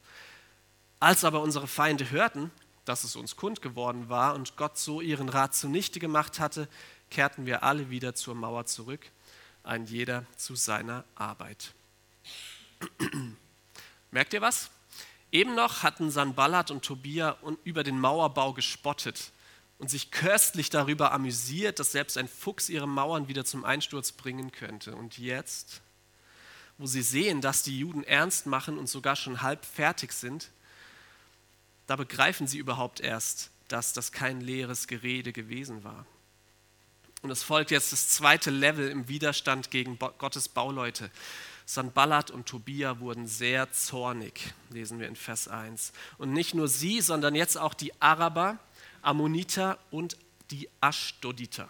Als 0.99 1.23
aber 1.23 1.41
unsere 1.41 1.67
Feinde 1.67 2.11
hörten, 2.11 2.51
dass 2.85 3.03
es 3.03 3.15
uns 3.15 3.35
kund 3.35 3.63
geworden 3.63 4.09
war 4.09 4.35
und 4.35 4.57
Gott 4.57 4.77
so 4.77 5.01
ihren 5.01 5.27
Rat 5.27 5.55
zunichte 5.55 5.99
gemacht 5.99 6.39
hatte, 6.39 6.69
kehrten 7.09 7.47
wir 7.47 7.63
alle 7.63 7.89
wieder 7.89 8.13
zur 8.13 8.35
Mauer 8.35 8.67
zurück, 8.67 9.09
ein 9.63 9.87
jeder 9.87 10.27
zu 10.37 10.53
seiner 10.53 11.03
Arbeit. 11.15 11.73
Merkt 14.13 14.33
ihr 14.33 14.41
was? 14.41 14.69
Eben 15.31 15.55
noch 15.55 15.81
hatten 15.81 16.11
Sanballat 16.11 16.69
und 16.69 16.85
Tobia 16.85 17.35
über 17.63 17.83
den 17.83 17.99
Mauerbau 17.99 18.53
gespottet 18.53 19.31
und 19.79 19.89
sich 19.89 20.11
köstlich 20.11 20.69
darüber 20.69 21.11
amüsiert, 21.11 21.79
dass 21.79 21.93
selbst 21.93 22.19
ein 22.19 22.27
Fuchs 22.27 22.69
ihre 22.69 22.87
Mauern 22.87 23.27
wieder 23.27 23.43
zum 23.43 23.65
Einsturz 23.65 24.11
bringen 24.11 24.51
könnte. 24.51 24.95
Und 24.95 25.17
jetzt, 25.17 25.81
wo 26.77 26.85
sie 26.85 27.01
sehen, 27.01 27.41
dass 27.41 27.63
die 27.63 27.79
Juden 27.79 28.03
ernst 28.03 28.45
machen 28.45 28.77
und 28.77 28.87
sogar 28.87 29.15
schon 29.15 29.41
halb 29.41 29.65
fertig 29.65 30.13
sind, 30.13 30.51
da 31.87 31.95
begreifen 31.95 32.45
sie 32.45 32.59
überhaupt 32.59 32.99
erst, 32.99 33.49
dass 33.67 33.93
das 33.93 34.11
kein 34.11 34.41
leeres 34.41 34.85
Gerede 34.85 35.33
gewesen 35.33 35.83
war. 35.83 36.05
Und 37.23 37.31
es 37.31 37.41
folgt 37.41 37.71
jetzt 37.71 37.91
das 37.91 38.09
zweite 38.09 38.51
Level 38.51 38.89
im 38.89 39.07
Widerstand 39.07 39.71
gegen 39.71 39.97
Gottes 39.97 40.49
Bauleute. 40.49 41.09
Sanballat 41.65 42.31
und 42.31 42.45
Tobia 42.45 42.99
wurden 42.99 43.27
sehr 43.27 43.71
zornig, 43.71 44.53
lesen 44.69 44.99
wir 44.99 45.07
in 45.07 45.15
Vers 45.15 45.47
1. 45.47 45.93
Und 46.17 46.33
nicht 46.33 46.53
nur 46.53 46.67
sie, 46.67 47.01
sondern 47.01 47.35
jetzt 47.35 47.57
auch 47.57 47.73
die 47.73 47.99
Araber, 48.01 48.59
Ammoniter 49.01 49.77
und 49.91 50.17
die 50.51 50.69
Aschdoditer. 50.81 51.69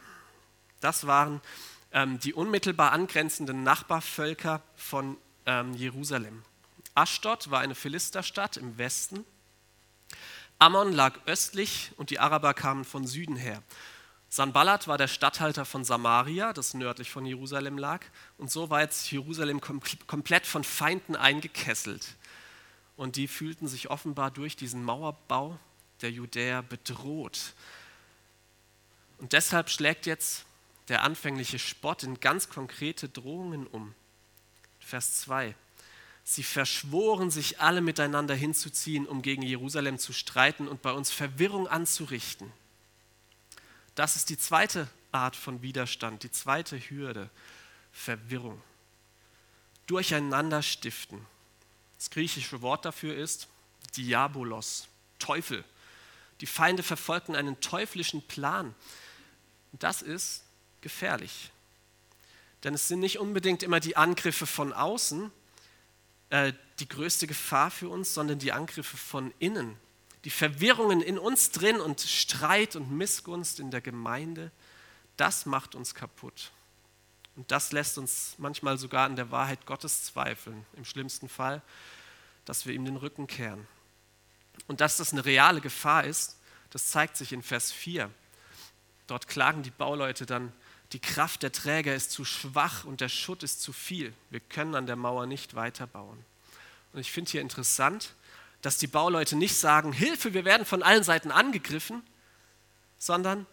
Das 0.79 1.07
waren 1.07 1.41
ähm, 1.91 2.19
die 2.19 2.33
unmittelbar 2.33 2.91
angrenzenden 2.91 3.63
Nachbarvölker 3.63 4.61
von 4.75 5.17
ähm, 5.45 5.73
Jerusalem. 5.73 6.43
Aschdod 6.95 7.49
war 7.49 7.61
eine 7.61 7.75
Philisterstadt 7.75 8.57
im 8.57 8.77
Westen. 8.77 9.23
Ammon 10.59 10.91
lag 10.91 11.15
östlich 11.25 11.91
und 11.97 12.09
die 12.09 12.19
Araber 12.19 12.53
kamen 12.53 12.85
von 12.85 13.07
Süden 13.07 13.35
her. 13.35 13.61
Sanballat 14.33 14.87
war 14.87 14.97
der 14.97 15.07
Statthalter 15.07 15.63
von 15.63 15.83
Samaria, 15.83 16.53
das 16.53 16.73
nördlich 16.73 17.11
von 17.11 17.23
Jerusalem 17.23 17.77
lag. 17.77 18.03
Und 18.39 18.49
so 18.49 18.71
war 18.71 18.81
jetzt 18.81 19.11
Jerusalem 19.11 19.61
komplett 19.61 20.47
von 20.47 20.63
Feinden 20.63 21.15
eingekesselt. 21.15 22.15
Und 22.97 23.15
die 23.15 23.27
fühlten 23.27 23.67
sich 23.67 23.91
offenbar 23.91 24.31
durch 24.31 24.55
diesen 24.55 24.83
Mauerbau 24.83 25.59
der 26.01 26.09
Judäer 26.09 26.63
bedroht. 26.63 27.53
Und 29.19 29.33
deshalb 29.33 29.69
schlägt 29.69 30.07
jetzt 30.07 30.45
der 30.87 31.03
anfängliche 31.03 31.59
Spott 31.59 32.01
in 32.01 32.19
ganz 32.19 32.49
konkrete 32.49 33.09
Drohungen 33.09 33.67
um. 33.67 33.93
Vers 34.79 35.21
2. 35.21 35.53
Sie 36.23 36.41
verschworen 36.41 37.29
sich 37.29 37.61
alle 37.61 37.81
miteinander 37.81 38.33
hinzuziehen, 38.33 39.05
um 39.05 39.21
gegen 39.21 39.43
Jerusalem 39.43 39.99
zu 39.99 40.11
streiten 40.11 40.67
und 40.67 40.81
bei 40.81 40.91
uns 40.91 41.11
Verwirrung 41.11 41.67
anzurichten. 41.67 42.51
Das 43.95 44.15
ist 44.15 44.29
die 44.29 44.37
zweite 44.37 44.87
Art 45.11 45.35
von 45.35 45.61
Widerstand, 45.61 46.23
die 46.23 46.31
zweite 46.31 46.77
Hürde, 46.77 47.29
Verwirrung. 47.91 48.61
Durcheinander 49.85 50.61
stiften. 50.61 51.25
Das 51.97 52.09
griechische 52.09 52.61
Wort 52.61 52.85
dafür 52.85 53.15
ist 53.15 53.47
Diabolos, 53.95 54.87
Teufel. 55.19 55.63
Die 56.41 56.45
Feinde 56.47 56.83
verfolgten 56.83 57.35
einen 57.35 57.59
teuflischen 57.61 58.21
Plan. 58.27 58.73
Das 59.73 60.01
ist 60.01 60.43
gefährlich. 60.81 61.51
Denn 62.63 62.73
es 62.73 62.87
sind 62.87 62.99
nicht 62.99 63.19
unbedingt 63.19 63.61
immer 63.61 63.79
die 63.79 63.97
Angriffe 63.97 64.47
von 64.47 64.73
außen 64.73 65.31
äh, 66.33 66.53
die 66.79 66.87
größte 66.87 67.27
Gefahr 67.27 67.69
für 67.69 67.89
uns, 67.89 68.13
sondern 68.13 68.39
die 68.39 68.51
Angriffe 68.51 68.97
von 68.97 69.31
innen, 69.37 69.77
die 70.23 70.29
Verwirrungen 70.29 71.01
in 71.01 71.17
uns 71.19 71.51
drin 71.51 71.81
und 71.81 72.01
Streit 72.01 72.75
und 72.75 72.91
Missgunst 72.91 73.59
in 73.59 73.71
der 73.71 73.81
Gemeinde, 73.81 74.51
das 75.17 75.45
macht 75.45 75.75
uns 75.75 75.93
kaputt. 75.93 76.51
Und 77.35 77.51
das 77.51 77.71
lässt 77.71 77.97
uns 77.97 78.35
manchmal 78.37 78.77
sogar 78.77 79.05
an 79.05 79.15
der 79.15 79.31
Wahrheit 79.31 79.65
Gottes 79.65 80.03
zweifeln, 80.03 80.65
im 80.77 80.85
schlimmsten 80.85 81.27
Fall, 81.27 81.61
dass 82.45 82.65
wir 82.65 82.73
ihm 82.73 82.85
den 82.85 82.97
Rücken 82.97 83.27
kehren. 83.27 83.67
Und 84.67 84.81
dass 84.81 84.97
das 84.97 85.11
eine 85.11 85.25
reale 85.25 85.61
Gefahr 85.61 86.03
ist, 86.03 86.37
das 86.69 86.89
zeigt 86.89 87.17
sich 87.17 87.33
in 87.33 87.41
Vers 87.41 87.71
4. 87.71 88.09
Dort 89.07 89.27
klagen 89.27 89.63
die 89.63 89.71
Bauleute 89.71 90.25
dann, 90.25 90.53
die 90.93 90.99
Kraft 90.99 91.41
der 91.41 91.51
Träger 91.51 91.95
ist 91.95 92.11
zu 92.11 92.23
schwach 92.23 92.85
und 92.85 93.01
der 93.01 93.09
Schutt 93.09 93.41
ist 93.41 93.61
zu 93.61 93.73
viel. 93.73 94.13
Wir 94.29 94.39
können 94.39 94.75
an 94.75 94.85
der 94.85 94.95
Mauer 94.95 95.25
nicht 95.25 95.55
weiterbauen. 95.55 96.23
Und 96.93 96.99
ich 96.99 97.11
finde 97.11 97.31
hier 97.31 97.41
interessant, 97.41 98.13
dass 98.63 98.77
die 98.77 98.87
Bauleute 98.87 99.35
nicht 99.35 99.55
sagen, 99.55 99.91
Hilfe, 99.91 100.33
wir 100.33 100.45
werden 100.45 100.65
von 100.65 100.81
allen 100.81 101.03
Seiten 101.03 101.31
angegriffen, 101.31 102.01
sondern 102.97 103.45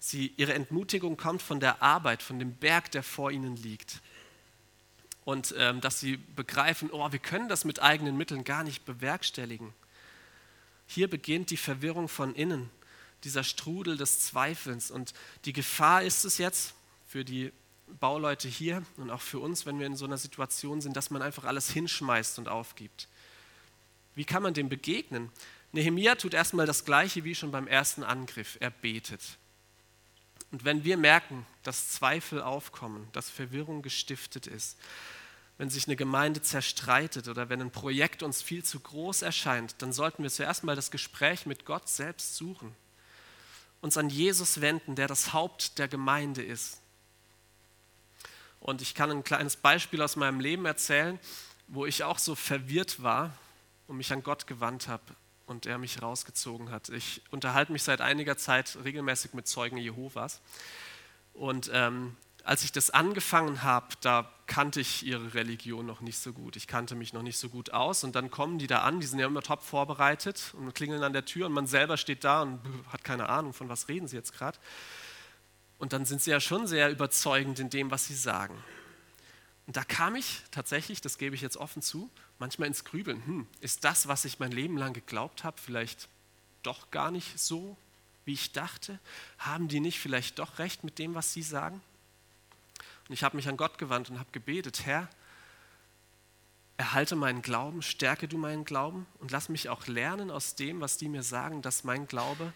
sie, 0.00 0.34
ihre 0.36 0.52
Entmutigung 0.52 1.16
kommt 1.16 1.40
von 1.40 1.60
der 1.60 1.80
Arbeit, 1.80 2.22
von 2.22 2.40
dem 2.40 2.52
Berg, 2.52 2.90
der 2.90 3.04
vor 3.04 3.30
ihnen 3.30 3.56
liegt. 3.56 4.00
Und 5.24 5.54
ähm, 5.56 5.80
dass 5.80 6.00
sie 6.00 6.16
begreifen, 6.16 6.90
oh, 6.90 7.12
wir 7.12 7.20
können 7.20 7.48
das 7.48 7.64
mit 7.64 7.80
eigenen 7.80 8.16
Mitteln 8.16 8.42
gar 8.42 8.64
nicht 8.64 8.84
bewerkstelligen. 8.84 9.72
Hier 10.88 11.08
beginnt 11.08 11.50
die 11.50 11.56
Verwirrung 11.56 12.08
von 12.08 12.34
innen, 12.34 12.68
dieser 13.22 13.44
Strudel 13.44 13.96
des 13.96 14.18
Zweifelns. 14.18 14.90
Und 14.90 15.14
die 15.44 15.52
Gefahr 15.52 16.02
ist 16.02 16.24
es 16.24 16.38
jetzt 16.38 16.74
für 17.06 17.24
die 17.24 17.52
Bauleute 18.00 18.48
hier 18.48 18.82
und 18.96 19.10
auch 19.10 19.20
für 19.20 19.38
uns, 19.38 19.66
wenn 19.66 19.78
wir 19.78 19.86
in 19.86 19.94
so 19.94 20.04
einer 20.04 20.18
Situation 20.18 20.80
sind, 20.80 20.96
dass 20.96 21.10
man 21.10 21.22
einfach 21.22 21.44
alles 21.44 21.70
hinschmeißt 21.70 22.40
und 22.40 22.48
aufgibt. 22.48 23.06
Wie 24.20 24.26
kann 24.26 24.42
man 24.42 24.52
dem 24.52 24.68
begegnen? 24.68 25.32
Nehemia 25.72 26.14
tut 26.14 26.34
erstmal 26.34 26.66
das 26.66 26.84
Gleiche 26.84 27.24
wie 27.24 27.34
schon 27.34 27.52
beim 27.52 27.66
ersten 27.66 28.02
Angriff. 28.02 28.58
Er 28.60 28.68
betet. 28.68 29.22
Und 30.52 30.62
wenn 30.66 30.84
wir 30.84 30.98
merken, 30.98 31.46
dass 31.62 31.88
Zweifel 31.88 32.42
aufkommen, 32.42 33.08
dass 33.12 33.30
Verwirrung 33.30 33.80
gestiftet 33.80 34.46
ist, 34.46 34.78
wenn 35.56 35.70
sich 35.70 35.86
eine 35.86 35.96
Gemeinde 35.96 36.42
zerstreitet 36.42 37.28
oder 37.28 37.48
wenn 37.48 37.62
ein 37.62 37.70
Projekt 37.70 38.22
uns 38.22 38.42
viel 38.42 38.62
zu 38.62 38.80
groß 38.80 39.22
erscheint, 39.22 39.76
dann 39.78 39.94
sollten 39.94 40.22
wir 40.22 40.28
zuerst 40.28 40.64
mal 40.64 40.76
das 40.76 40.90
Gespräch 40.90 41.46
mit 41.46 41.64
Gott 41.64 41.88
selbst 41.88 42.36
suchen. 42.36 42.76
Uns 43.80 43.96
an 43.96 44.10
Jesus 44.10 44.60
wenden, 44.60 44.96
der 44.96 45.08
das 45.08 45.32
Haupt 45.32 45.78
der 45.78 45.88
Gemeinde 45.88 46.42
ist. 46.42 46.82
Und 48.60 48.82
ich 48.82 48.94
kann 48.94 49.10
ein 49.10 49.24
kleines 49.24 49.56
Beispiel 49.56 50.02
aus 50.02 50.16
meinem 50.16 50.40
Leben 50.40 50.66
erzählen, 50.66 51.18
wo 51.68 51.86
ich 51.86 52.04
auch 52.04 52.18
so 52.18 52.34
verwirrt 52.34 53.02
war 53.02 53.32
und 53.90 53.96
mich 53.96 54.12
an 54.12 54.22
Gott 54.22 54.46
gewandt 54.46 54.86
habe 54.86 55.02
und 55.46 55.66
er 55.66 55.76
mich 55.76 56.00
rausgezogen 56.00 56.70
hat. 56.70 56.90
Ich 56.90 57.22
unterhalte 57.32 57.72
mich 57.72 57.82
seit 57.82 58.00
einiger 58.00 58.36
Zeit 58.36 58.78
regelmäßig 58.84 59.34
mit 59.34 59.48
Zeugen 59.48 59.78
Jehovas. 59.78 60.40
Und 61.34 61.72
ähm, 61.74 62.16
als 62.44 62.62
ich 62.62 62.70
das 62.70 62.90
angefangen 62.90 63.64
habe, 63.64 63.88
da 64.00 64.30
kannte 64.46 64.80
ich 64.80 65.04
ihre 65.04 65.34
Religion 65.34 65.86
noch 65.86 66.02
nicht 66.02 66.18
so 66.18 66.32
gut. 66.32 66.54
Ich 66.54 66.68
kannte 66.68 66.94
mich 66.94 67.12
noch 67.12 67.22
nicht 67.22 67.36
so 67.36 67.48
gut 67.48 67.72
aus. 67.72 68.04
Und 68.04 68.14
dann 68.14 68.30
kommen 68.30 68.60
die 68.60 68.68
da 68.68 68.82
an, 68.82 69.00
die 69.00 69.08
sind 69.08 69.18
ja 69.18 69.26
immer 69.26 69.42
top 69.42 69.64
vorbereitet 69.64 70.54
und 70.56 70.72
klingeln 70.72 71.02
an 71.02 71.12
der 71.12 71.24
Tür 71.24 71.46
und 71.46 71.52
man 71.52 71.66
selber 71.66 71.96
steht 71.96 72.22
da 72.22 72.42
und 72.42 72.60
hat 72.92 73.02
keine 73.02 73.28
Ahnung, 73.28 73.52
von 73.52 73.68
was 73.68 73.88
reden 73.88 74.06
sie 74.06 74.14
jetzt 74.14 74.32
gerade. 74.32 74.56
Und 75.78 75.92
dann 75.92 76.04
sind 76.04 76.22
sie 76.22 76.30
ja 76.30 76.38
schon 76.38 76.68
sehr 76.68 76.92
überzeugend 76.92 77.58
in 77.58 77.70
dem, 77.70 77.90
was 77.90 78.06
sie 78.06 78.14
sagen. 78.14 78.56
Und 79.70 79.76
da 79.76 79.84
kam 79.84 80.16
ich 80.16 80.42
tatsächlich, 80.50 81.00
das 81.00 81.16
gebe 81.16 81.36
ich 81.36 81.42
jetzt 81.42 81.56
offen 81.56 81.80
zu, 81.80 82.10
manchmal 82.40 82.66
ins 82.66 82.82
Grübeln. 82.82 83.24
Hm, 83.24 83.46
ist 83.60 83.84
das, 83.84 84.08
was 84.08 84.24
ich 84.24 84.40
mein 84.40 84.50
Leben 84.50 84.76
lang 84.76 84.94
geglaubt 84.94 85.44
habe, 85.44 85.60
vielleicht 85.60 86.08
doch 86.64 86.90
gar 86.90 87.12
nicht 87.12 87.38
so, 87.38 87.76
wie 88.24 88.32
ich 88.32 88.50
dachte? 88.50 88.98
Haben 89.38 89.68
die 89.68 89.78
nicht 89.78 90.00
vielleicht 90.00 90.40
doch 90.40 90.58
recht 90.58 90.82
mit 90.82 90.98
dem, 90.98 91.14
was 91.14 91.32
sie 91.32 91.44
sagen? 91.44 91.80
Und 93.06 93.14
ich 93.14 93.22
habe 93.22 93.36
mich 93.36 93.48
an 93.48 93.56
Gott 93.56 93.78
gewandt 93.78 94.10
und 94.10 94.18
habe 94.18 94.32
gebetet, 94.32 94.86
Herr, 94.86 95.08
erhalte 96.76 97.14
meinen 97.14 97.40
Glauben, 97.40 97.80
stärke 97.80 98.26
du 98.26 98.38
meinen 98.38 98.64
Glauben 98.64 99.06
und 99.20 99.30
lass 99.30 99.48
mich 99.48 99.68
auch 99.68 99.86
lernen 99.86 100.32
aus 100.32 100.56
dem, 100.56 100.80
was 100.80 100.96
die 100.96 101.08
mir 101.08 101.22
sagen, 101.22 101.62
dass 101.62 101.84
mein 101.84 102.08
Glaube 102.08 102.52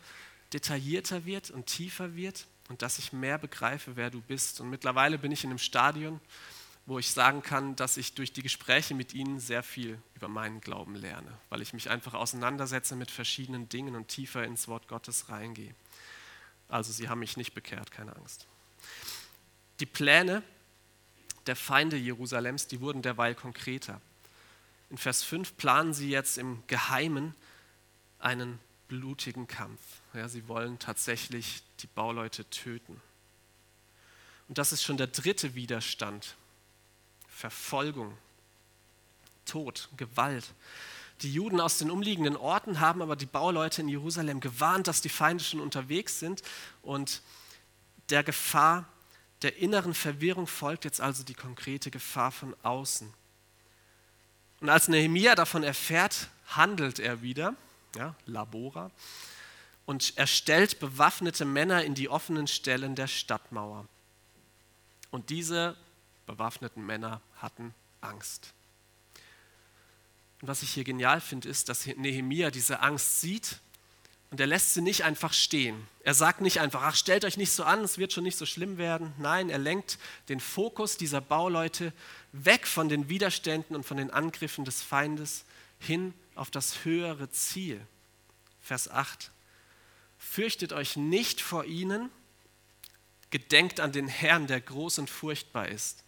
detaillierter 0.52 1.24
wird 1.24 1.52
und 1.52 1.66
tiefer 1.66 2.16
wird 2.16 2.48
und 2.68 2.82
dass 2.82 2.98
ich 2.98 3.12
mehr 3.12 3.38
begreife, 3.38 3.94
wer 3.94 4.10
du 4.10 4.20
bist. 4.20 4.60
Und 4.60 4.68
mittlerweile 4.68 5.16
bin 5.16 5.30
ich 5.30 5.44
in 5.44 5.50
einem 5.50 5.60
Stadion, 5.60 6.20
wo 6.86 6.98
ich 6.98 7.10
sagen 7.10 7.42
kann, 7.42 7.76
dass 7.76 7.96
ich 7.96 8.14
durch 8.14 8.32
die 8.32 8.42
Gespräche 8.42 8.94
mit 8.94 9.14
ihnen 9.14 9.40
sehr 9.40 9.62
viel 9.62 9.98
über 10.14 10.28
meinen 10.28 10.60
Glauben 10.60 10.94
lerne, 10.94 11.32
weil 11.48 11.62
ich 11.62 11.72
mich 11.72 11.88
einfach 11.88 12.14
auseinandersetze 12.14 12.94
mit 12.94 13.10
verschiedenen 13.10 13.68
Dingen 13.68 13.96
und 13.96 14.08
tiefer 14.08 14.44
ins 14.44 14.68
Wort 14.68 14.88
Gottes 14.88 15.30
reingehe. 15.30 15.74
Also 16.68 16.92
sie 16.92 17.08
haben 17.08 17.20
mich 17.20 17.36
nicht 17.36 17.54
bekehrt, 17.54 17.90
keine 17.90 18.14
Angst. 18.16 18.46
Die 19.80 19.86
Pläne 19.86 20.42
der 21.46 21.56
Feinde 21.56 21.96
Jerusalems, 21.96 22.66
die 22.66 22.80
wurden 22.80 23.02
derweil 23.02 23.34
konkreter. 23.34 24.00
In 24.90 24.98
Vers 24.98 25.22
5 25.22 25.56
planen 25.56 25.94
sie 25.94 26.10
jetzt 26.10 26.38
im 26.38 26.62
Geheimen 26.66 27.34
einen 28.18 28.58
blutigen 28.88 29.46
Kampf. 29.46 29.80
Ja, 30.12 30.28
sie 30.28 30.48
wollen 30.48 30.78
tatsächlich 30.78 31.62
die 31.80 31.86
Bauleute 31.86 32.48
töten. 32.50 33.00
Und 34.48 34.58
das 34.58 34.72
ist 34.72 34.82
schon 34.82 34.96
der 34.96 35.06
dritte 35.06 35.54
Widerstand, 35.54 36.36
Verfolgung, 37.34 38.16
Tod, 39.44 39.88
Gewalt. 39.96 40.54
Die 41.22 41.32
Juden 41.32 41.60
aus 41.60 41.78
den 41.78 41.90
umliegenden 41.90 42.36
Orten 42.36 42.80
haben 42.80 43.02
aber 43.02 43.16
die 43.16 43.26
Bauleute 43.26 43.82
in 43.82 43.88
Jerusalem 43.88 44.40
gewarnt, 44.40 44.86
dass 44.86 45.00
die 45.00 45.08
Feinde 45.08 45.42
schon 45.42 45.60
unterwegs 45.60 46.20
sind 46.20 46.42
und 46.82 47.22
der 48.10 48.22
Gefahr 48.22 48.88
der 49.42 49.56
inneren 49.56 49.94
Verwirrung 49.94 50.46
folgt 50.46 50.84
jetzt 50.84 51.00
also 51.00 51.22
die 51.22 51.34
konkrete 51.34 51.90
Gefahr 51.90 52.30
von 52.30 52.56
außen. 52.62 53.12
Und 54.60 54.68
als 54.70 54.88
Nehemia 54.88 55.34
davon 55.34 55.64
erfährt, 55.64 56.28
handelt 56.46 56.98
er 56.98 57.20
wieder, 57.20 57.54
ja, 57.96 58.14
Labora, 58.26 58.90
und 59.86 60.14
er 60.16 60.26
stellt 60.26 60.78
bewaffnete 60.78 61.44
Männer 61.44 61.84
in 61.84 61.94
die 61.94 62.08
offenen 62.08 62.46
Stellen 62.46 62.94
der 62.94 63.06
Stadtmauer. 63.06 63.86
Und 65.10 65.30
diese 65.30 65.76
bewaffneten 66.26 66.84
Männer 66.84 67.20
hatten 67.36 67.74
Angst. 68.00 68.52
Und 70.40 70.48
was 70.48 70.62
ich 70.62 70.70
hier 70.74 70.84
genial 70.84 71.20
finde, 71.20 71.48
ist, 71.48 71.68
dass 71.68 71.86
Nehemia 71.86 72.50
diese 72.50 72.80
Angst 72.80 73.20
sieht 73.20 73.60
und 74.30 74.40
er 74.40 74.46
lässt 74.46 74.74
sie 74.74 74.82
nicht 74.82 75.04
einfach 75.04 75.32
stehen. 75.32 75.86
Er 76.02 76.12
sagt 76.12 76.40
nicht 76.40 76.60
einfach, 76.60 76.82
ach, 76.82 76.96
stellt 76.96 77.24
euch 77.24 77.36
nicht 77.36 77.52
so 77.52 77.64
an, 77.64 77.84
es 77.84 77.98
wird 77.98 78.12
schon 78.12 78.24
nicht 78.24 78.36
so 78.36 78.46
schlimm 78.46 78.78
werden. 78.78 79.12
Nein, 79.18 79.48
er 79.48 79.58
lenkt 79.58 79.98
den 80.28 80.40
Fokus 80.40 80.96
dieser 80.96 81.20
Bauleute 81.20 81.92
weg 82.32 82.66
von 82.66 82.88
den 82.88 83.08
Widerständen 83.08 83.76
und 83.76 83.84
von 83.84 83.96
den 83.96 84.10
Angriffen 84.10 84.64
des 84.64 84.82
Feindes 84.82 85.44
hin 85.78 86.12
auf 86.34 86.50
das 86.50 86.84
höhere 86.84 87.30
Ziel. 87.30 87.80
Vers 88.60 88.90
8. 88.90 89.30
Fürchtet 90.18 90.72
euch 90.72 90.96
nicht 90.96 91.40
vor 91.40 91.64
ihnen, 91.64 92.10
gedenkt 93.30 93.78
an 93.78 93.92
den 93.92 94.08
Herrn, 94.08 94.46
der 94.46 94.60
groß 94.60 94.98
und 94.98 95.10
furchtbar 95.10 95.68
ist 95.68 96.03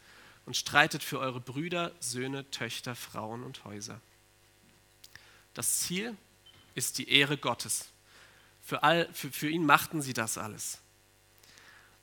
und 0.46 0.56
streitet 0.56 1.02
für 1.02 1.18
eure 1.18 1.40
Brüder, 1.40 1.92
Söhne, 2.00 2.50
Töchter, 2.50 2.94
Frauen 2.94 3.42
und 3.42 3.64
Häuser. 3.64 4.00
Das 5.54 5.80
Ziel 5.80 6.16
ist 6.74 6.98
die 6.98 7.10
Ehre 7.10 7.36
Gottes. 7.36 7.88
Für, 8.62 8.82
all, 8.82 9.12
für, 9.12 9.30
für 9.30 9.48
ihn 9.48 9.66
machten 9.66 10.02
sie 10.02 10.12
das 10.12 10.38
alles. 10.38 10.78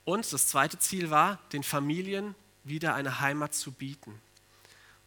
Und 0.06 0.32
das 0.32 0.48
zweite 0.48 0.78
Ziel 0.80 1.10
war, 1.10 1.40
den 1.54 1.64
Familien 1.64 2.36
wieder 2.64 2.96
eine 2.96 3.20
Heimat 3.20 3.54
zu 3.54 3.72
bieten. 3.72 4.22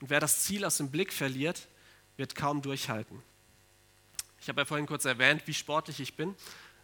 Und 0.01 0.11
wer 0.11 0.21
das 0.21 0.45
Ziel 0.45 0.65
aus 0.65 0.79
dem 0.79 0.91
Blick 0.91 1.13
verliert, 1.13 1.69
wird 2.17 2.35
kaum 2.35 2.63
durchhalten. 2.63 3.23
Ich 4.41 4.49
habe 4.49 4.61
ja 4.61 4.65
vorhin 4.65 4.87
kurz 4.87 5.05
erwähnt, 5.05 5.43
wie 5.47 5.55
sportlich 5.55 6.01
ich 6.01 6.15
bin. 6.15 6.35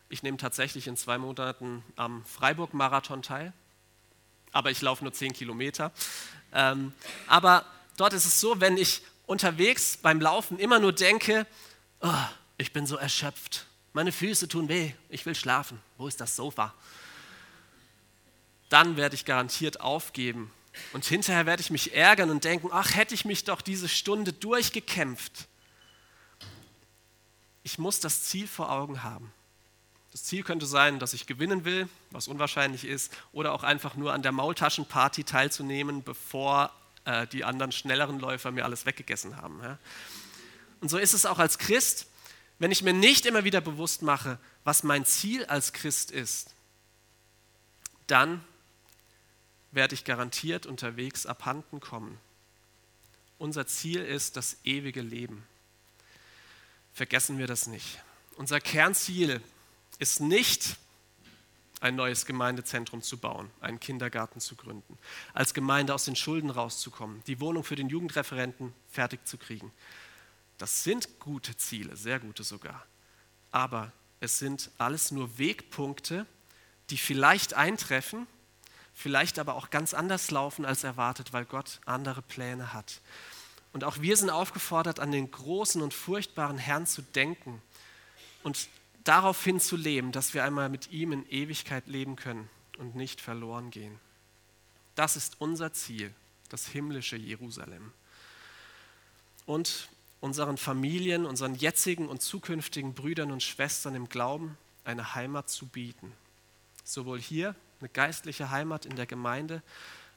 Ich 0.09 0.23
nehme 0.23 0.37
tatsächlich 0.37 0.87
in 0.87 0.97
zwei 0.97 1.17
Monaten 1.17 1.83
am 1.97 2.25
Freiburg-Marathon 2.25 3.23
teil, 3.23 3.53
aber 4.51 4.71
ich 4.71 4.83
laufe 4.83 5.05
nur 5.05 5.13
zehn 5.13 5.33
Kilometer. 5.33 5.93
Ähm, 6.53 6.93
aber 7.27 7.65
dort 7.97 8.13
ist 8.13 8.27
es 8.27 8.41
so, 8.41 8.61
wenn 8.61 8.77
ich 8.77 9.03
unterwegs 9.27 9.97
beim 9.97 10.21
Laufen 10.21 10.59
immer 10.59 10.79
nur 10.79 10.93
denke, 10.93 11.47
oh, 12.01 12.13
ich 12.59 12.73
bin 12.73 12.87
so 12.87 12.97
erschöpft, 12.97 13.67
meine 13.93 14.13
Füße 14.13 14.49
tun 14.49 14.69
weh, 14.69 14.93
ich 15.09 15.27
will 15.27 15.35
schlafen, 15.35 15.81
wo 15.99 16.09
ist 16.09 16.21
das 16.21 16.37
Sofa? 16.37 16.75
Dann 18.69 18.97
werde 18.97 19.15
ich 19.15 19.25
garantiert 19.25 19.81
aufgeben. 19.81 20.51
Und 20.95 21.05
hinterher 21.05 21.45
werde 21.45 21.61
ich 21.61 21.71
mich 21.71 21.95
ärgern 21.95 22.31
und 22.31 22.45
denken, 22.45 22.71
ach, 22.73 22.95
hätte 22.95 23.15
ich 23.15 23.27
mich 23.27 23.45
doch 23.45 23.61
diese 23.61 23.89
Stunde 23.89 24.33
durchgekämpft. 24.33 25.47
Ich 27.63 27.79
muss 27.79 28.01
das 28.01 28.25
Ziel 28.25 28.49
vor 28.49 28.71
Augen 28.71 29.03
haben. 29.03 29.33
Das 30.13 30.25
Ziel 30.25 30.43
könnte 30.43 30.67
sein, 30.67 30.99
dass 30.99 31.15
ich 31.15 31.27
gewinnen 31.27 31.65
will, 31.65 31.89
was 32.11 32.29
unwahrscheinlich 32.29 32.85
ist, 32.85 33.13
oder 33.33 33.53
auch 33.53 33.63
einfach 33.63 33.97
nur 33.97 34.13
an 34.13 34.23
der 34.23 34.33
Maultaschenparty 34.33 35.25
teilzunehmen, 35.25 36.03
bevor 36.03 36.71
äh, 37.07 37.27
die 37.27 37.45
anderen 37.45 37.73
schnelleren 37.73 38.21
Läufer 38.21 38.51
mir 38.51 38.65
alles 38.65 38.85
weggegessen 38.85 39.39
haben. 39.39 39.61
Ja? 39.63 39.79
Und 40.81 40.91
so 40.91 40.99
ist 40.99 41.15
es 41.15 41.25
auch 41.25 41.39
als 41.39 41.59
Christ, 41.59 42.07
wenn 42.59 42.71
ich 42.71 42.83
mir 42.83 42.93
nicht 42.93 43.27
immer 43.27 43.45
wieder 43.45 43.61
bewusst 43.61 44.03
mache, 44.03 44.39
was 44.65 44.83
mein 44.83 45.05
Ziel 45.05 45.47
als 45.47 45.73
Christ 45.73 46.11
ist, 46.11 46.55
dann 48.07 48.45
werde 49.73 49.95
ich 49.95 50.05
garantiert 50.05 50.67
unterwegs 50.67 51.25
abhanden 51.25 51.81
kommen. 51.81 52.19
Unser 53.39 53.67
Ziel 53.67 54.05
ist 54.05 54.37
das 54.37 54.59
ewige 54.65 55.01
Leben. 55.01 55.43
Vergessen 56.93 57.39
wir 57.39 57.47
das 57.47 57.67
nicht. 57.67 57.99
Unser 58.37 58.61
Kernziel 58.61 59.41
ist 60.03 60.21
nicht, 60.21 60.77
ein 61.81 61.95
neues 61.95 62.27
Gemeindezentrum 62.27 63.03
zu 63.03 63.19
bauen, 63.19 63.51
einen 63.61 63.79
Kindergarten 63.79 64.41
zu 64.41 64.57
gründen, 64.57 64.99
als 65.33 65.55
Gemeinde 65.55 65.95
aus 65.95 66.05
den 66.05 66.17
Schulden 66.17 66.51
rauszukommen, 66.51 67.23
die 67.29 67.41
Wohnung 67.41 67.63
für 67.63 67.77
den 67.77 67.89
Jugendreferenten 67.89 68.75
fertig 68.91 69.25
zu 69.27 69.39
kriegen. 69.39 69.73
Das 70.59 70.83
sind 70.83 71.21
gute 71.21 71.57
Ziele, 71.57 71.97
sehr 71.97 72.19
gute 72.19 72.43
sogar. 72.43 72.85
Aber 73.53 73.93
es 74.19 74.39
sind 74.39 74.71
alles 74.77 75.13
nur 75.13 75.39
Wegpunkte, 75.39 76.27
die 76.91 76.99
vielleicht 76.99 77.55
eintreffen, 77.55 78.27
vielleicht 78.95 79.39
aber 79.39 79.55
auch 79.55 79.71
ganz 79.71 79.95
anders 79.95 80.33
laufen 80.33 80.65
als 80.65 80.83
erwartet, 80.85 81.33
weil 81.33 81.45
Gott 81.45 81.81
andere 81.85 82.23
Pläne 82.23 82.73
hat. 82.73 83.01
Und 83.73 83.85
auch 83.85 84.01
wir 84.01 84.17
sind 84.17 84.31
aufgefordert, 84.31 84.99
an 84.99 85.13
den 85.13 85.31
großen 85.31 85.81
und 85.81 85.95
furchtbaren 85.95 86.59
Herrn 86.59 86.87
zu 86.87 87.03
denken 87.03 87.63
und 88.43 88.69
daraufhin 89.05 89.61
zu 89.61 89.77
leben, 89.77 90.13
dass 90.13 90.35
wir 90.35 90.45
einmal 90.45 90.69
mit 90.69 90.91
ihm 90.91 91.13
in 91.13 91.29
Ewigkeit 91.29 91.87
leben 91.87 92.17
können 92.17 92.49
und 92.79 92.95
nicht 92.95 93.21
verloren 93.21 93.71
gehen. 93.71 93.99
Das 94.95 95.17
ist 95.17 95.41
unser 95.41 95.73
Ziel, 95.73 96.13
das 96.49 96.67
himmlische 96.67 97.17
Jerusalem. 97.17 97.93
Und 99.47 99.89
unseren 100.21 100.57
Familien, 100.57 101.27
unseren 101.27 101.55
jetzigen 101.55 102.09
und 102.09 102.23
zukünftigen 102.23 102.95
Brüdern 102.95 103.33
und 103.33 103.43
Schwestern 103.43 103.95
im 103.95 104.09
Glauben 104.09 104.57
eine 104.85 105.15
Heimat 105.15 105.51
zu 105.51 105.67
bieten. 105.67 106.13
Sowohl 106.85 107.21
hier 107.21 107.57
eine 107.81 107.89
geistliche 107.89 108.51
Heimat 108.51 108.87
in 108.87 108.97
der 108.97 109.07
Gemeinde, 109.07 109.63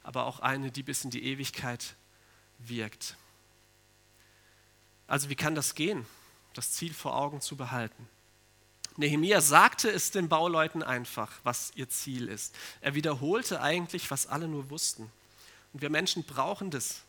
aber 0.02 0.26
auch 0.26 0.40
eine, 0.40 0.70
die 0.70 0.84
bis 0.84 1.04
in 1.04 1.10
die 1.10 1.24
Ewigkeit 1.24 1.96
wirkt. 2.58 3.16
Also 5.08 5.28
wie 5.28 5.34
kann 5.34 5.54
das 5.54 5.74
gehen, 5.74 6.06
das 6.54 6.72
Ziel 6.72 6.94
vor 6.94 7.16
Augen 7.16 7.40
zu 7.40 7.56
behalten? 7.56 8.08
Nehemia 8.96 9.40
sagte 9.40 9.90
es 9.90 10.10
den 10.10 10.28
Bauleuten 10.28 10.82
einfach, 10.82 11.30
was 11.42 11.72
ihr 11.74 11.88
Ziel 11.88 12.28
ist. 12.28 12.54
Er 12.80 12.94
wiederholte 12.94 13.60
eigentlich, 13.60 14.10
was 14.10 14.26
alle 14.26 14.48
nur 14.48 14.70
wussten. 14.70 15.10
Und 15.72 15.82
wir 15.82 15.90
Menschen 15.90 16.24
brauchen 16.24 16.70
das. 16.70 17.02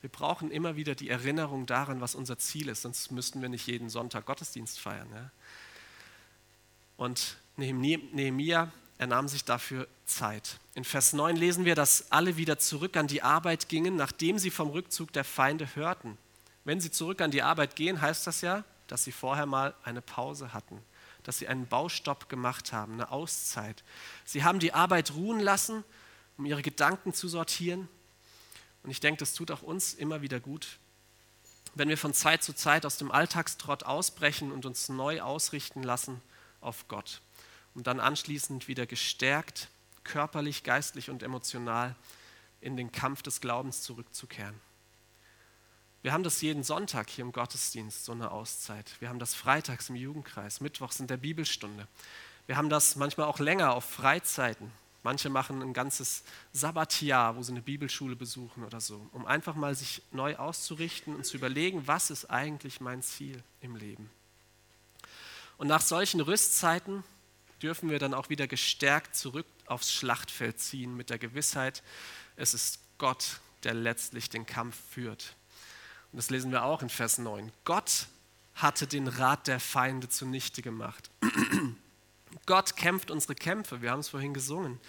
Wir 0.00 0.10
brauchen 0.10 0.50
immer 0.50 0.76
wieder 0.76 0.94
die 0.94 1.10
Erinnerung 1.10 1.66
daran, 1.66 2.00
was 2.00 2.14
unser 2.14 2.38
Ziel 2.38 2.68
ist, 2.68 2.82
sonst 2.82 3.12
müssten 3.12 3.42
wir 3.42 3.50
nicht 3.50 3.66
jeden 3.66 3.90
Sonntag 3.90 4.24
Gottesdienst 4.24 4.80
feiern. 4.80 5.08
Ja? 5.12 5.30
Und 6.96 7.36
Nehemia 7.56 8.72
er 9.00 9.06
nahm 9.06 9.28
sich 9.28 9.46
dafür 9.46 9.88
Zeit. 10.04 10.58
In 10.74 10.84
Vers 10.84 11.14
9 11.14 11.34
lesen 11.34 11.64
wir, 11.64 11.74
dass 11.74 12.12
alle 12.12 12.36
wieder 12.36 12.58
zurück 12.58 12.98
an 12.98 13.06
die 13.06 13.22
Arbeit 13.22 13.70
gingen, 13.70 13.96
nachdem 13.96 14.38
sie 14.38 14.50
vom 14.50 14.68
Rückzug 14.68 15.10
der 15.14 15.24
Feinde 15.24 15.74
hörten. 15.74 16.18
Wenn 16.64 16.82
sie 16.82 16.90
zurück 16.90 17.22
an 17.22 17.30
die 17.30 17.40
Arbeit 17.40 17.76
gehen, 17.76 18.02
heißt 18.02 18.26
das 18.26 18.42
ja, 18.42 18.62
dass 18.88 19.04
sie 19.04 19.12
vorher 19.12 19.46
mal 19.46 19.74
eine 19.84 20.02
Pause 20.02 20.52
hatten, 20.52 20.82
dass 21.24 21.38
sie 21.38 21.48
einen 21.48 21.66
Baustopp 21.66 22.28
gemacht 22.28 22.72
haben, 22.72 22.94
eine 22.94 23.10
Auszeit. 23.10 23.82
Sie 24.24 24.44
haben 24.44 24.58
die 24.58 24.72
Arbeit 24.72 25.14
ruhen 25.14 25.40
lassen, 25.40 25.84
um 26.36 26.46
ihre 26.46 26.62
Gedanken 26.62 27.12
zu 27.12 27.28
sortieren. 27.28 27.88
Und 28.82 28.90
ich 28.90 29.00
denke, 29.00 29.18
das 29.18 29.34
tut 29.34 29.50
auch 29.50 29.62
uns 29.62 29.94
immer 29.94 30.22
wieder 30.22 30.40
gut, 30.40 30.78
wenn 31.74 31.88
wir 31.88 31.98
von 31.98 32.14
Zeit 32.14 32.42
zu 32.42 32.52
Zeit 32.52 32.84
aus 32.84 32.96
dem 32.96 33.10
Alltagstrott 33.10 33.84
ausbrechen 33.84 34.50
und 34.50 34.66
uns 34.66 34.88
neu 34.88 35.20
ausrichten 35.20 35.82
lassen 35.82 36.20
auf 36.60 36.88
Gott, 36.88 37.20
um 37.74 37.82
dann 37.82 38.00
anschließend 38.00 38.68
wieder 38.68 38.86
gestärkt, 38.86 39.68
körperlich, 40.02 40.64
geistlich 40.64 41.10
und 41.10 41.22
emotional 41.22 41.94
in 42.60 42.76
den 42.76 42.90
Kampf 42.90 43.22
des 43.22 43.40
Glaubens 43.40 43.82
zurückzukehren. 43.82 44.58
Wir 46.02 46.12
haben 46.12 46.22
das 46.22 46.40
jeden 46.40 46.62
Sonntag 46.62 47.10
hier 47.10 47.24
im 47.24 47.32
Gottesdienst, 47.32 48.06
so 48.06 48.12
eine 48.12 48.30
Auszeit. 48.30 48.90
Wir 49.00 49.10
haben 49.10 49.18
das 49.18 49.34
freitags 49.34 49.90
im 49.90 49.96
Jugendkreis, 49.96 50.62
mittwochs 50.62 50.98
in 50.98 51.06
der 51.06 51.18
Bibelstunde. 51.18 51.86
Wir 52.46 52.56
haben 52.56 52.70
das 52.70 52.96
manchmal 52.96 53.26
auch 53.26 53.38
länger 53.38 53.74
auf 53.74 53.84
Freizeiten. 53.84 54.72
Manche 55.02 55.28
machen 55.28 55.60
ein 55.62 55.74
ganzes 55.74 56.24
Sabbatjahr, 56.52 57.36
wo 57.36 57.42
sie 57.42 57.52
eine 57.52 57.60
Bibelschule 57.60 58.16
besuchen 58.16 58.64
oder 58.64 58.80
so, 58.80 59.08
um 59.12 59.26
einfach 59.26 59.54
mal 59.54 59.74
sich 59.74 60.02
neu 60.10 60.36
auszurichten 60.36 61.14
und 61.14 61.24
zu 61.24 61.36
überlegen, 61.36 61.86
was 61.86 62.10
ist 62.10 62.30
eigentlich 62.30 62.80
mein 62.80 63.02
Ziel 63.02 63.42
im 63.60 63.76
Leben. 63.76 64.10
Und 65.58 65.68
nach 65.68 65.82
solchen 65.82 66.20
Rüstzeiten 66.22 67.04
dürfen 67.62 67.90
wir 67.90 67.98
dann 67.98 68.14
auch 68.14 68.30
wieder 68.30 68.46
gestärkt 68.46 69.14
zurück 69.14 69.46
aufs 69.66 69.92
Schlachtfeld 69.92 70.58
ziehen 70.58 70.96
mit 70.96 71.10
der 71.10 71.18
Gewissheit, 71.18 71.82
es 72.36 72.54
ist 72.54 72.80
Gott, 72.96 73.40
der 73.64 73.74
letztlich 73.74 74.30
den 74.30 74.46
Kampf 74.46 74.76
führt. 74.90 75.34
Und 76.12 76.16
das 76.16 76.30
lesen 76.30 76.50
wir 76.50 76.64
auch 76.64 76.82
in 76.82 76.88
Vers 76.88 77.18
9. 77.18 77.52
Gott 77.64 78.06
hatte 78.54 78.86
den 78.86 79.08
Rat 79.08 79.46
der 79.46 79.60
Feinde 79.60 80.08
zunichte 80.08 80.62
gemacht. 80.62 81.10
Gott 82.46 82.76
kämpft 82.76 83.10
unsere 83.10 83.34
Kämpfe, 83.34 83.82
wir 83.82 83.90
haben 83.90 84.00
es 84.00 84.08
vorhin 84.08 84.34
gesungen. 84.34 84.80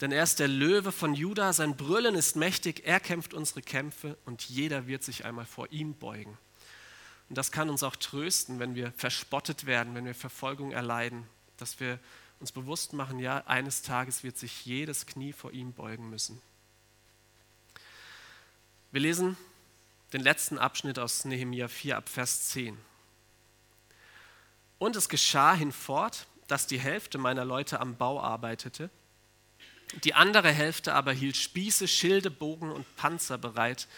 Denn 0.00 0.12
er 0.12 0.22
ist 0.22 0.40
der 0.40 0.48
Löwe 0.48 0.92
von 0.92 1.14
Juda, 1.14 1.52
sein 1.52 1.76
Brüllen 1.76 2.14
ist 2.14 2.36
mächtig, 2.36 2.82
er 2.84 3.00
kämpft 3.00 3.32
unsere 3.32 3.62
Kämpfe 3.62 4.18
und 4.26 4.42
jeder 4.42 4.86
wird 4.86 5.02
sich 5.02 5.24
einmal 5.24 5.46
vor 5.46 5.72
ihm 5.72 5.94
beugen. 5.94 6.36
Und 7.28 7.38
das 7.38 7.50
kann 7.50 7.70
uns 7.70 7.82
auch 7.82 7.96
trösten, 7.96 8.58
wenn 8.58 8.74
wir 8.74 8.92
verspottet 8.92 9.66
werden, 9.66 9.94
wenn 9.94 10.04
wir 10.04 10.14
Verfolgung 10.14 10.72
erleiden, 10.72 11.24
dass 11.56 11.80
wir 11.80 11.98
uns 12.38 12.52
bewusst 12.52 12.92
machen, 12.92 13.18
ja, 13.18 13.42
eines 13.46 13.82
Tages 13.82 14.22
wird 14.22 14.36
sich 14.36 14.66
jedes 14.66 15.06
Knie 15.06 15.32
vor 15.32 15.52
ihm 15.52 15.72
beugen 15.72 16.10
müssen. 16.10 16.40
Wir 18.92 19.00
lesen 19.00 19.36
den 20.16 20.22
letzten 20.22 20.56
Abschnitt 20.56 20.98
aus 20.98 21.26
Nehemia 21.26 21.68
4 21.68 21.98
ab 21.98 22.08
Vers 22.08 22.48
10. 22.48 22.78
Und 24.78 24.96
es 24.96 25.10
geschah 25.10 25.52
hinfort, 25.52 26.26
dass 26.46 26.66
die 26.66 26.78
Hälfte 26.78 27.18
meiner 27.18 27.44
Leute 27.44 27.80
am 27.80 27.96
Bau 27.96 28.18
arbeitete, 28.18 28.88
die 30.04 30.14
andere 30.14 30.50
Hälfte 30.50 30.94
aber 30.94 31.12
hielt 31.12 31.36
Spieße, 31.36 31.86
Schilde, 31.86 32.30
Bogen 32.30 32.72
und 32.72 32.86
Panzer 32.96 33.36
bereit 33.36 33.88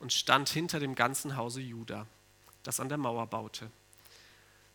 und 0.00 0.12
stand 0.12 0.48
hinter 0.48 0.80
dem 0.80 0.96
ganzen 0.96 1.36
Hause 1.36 1.60
Juda, 1.60 2.08
das 2.64 2.80
an 2.80 2.88
der 2.88 2.98
Mauer 2.98 3.28
baute. 3.28 3.70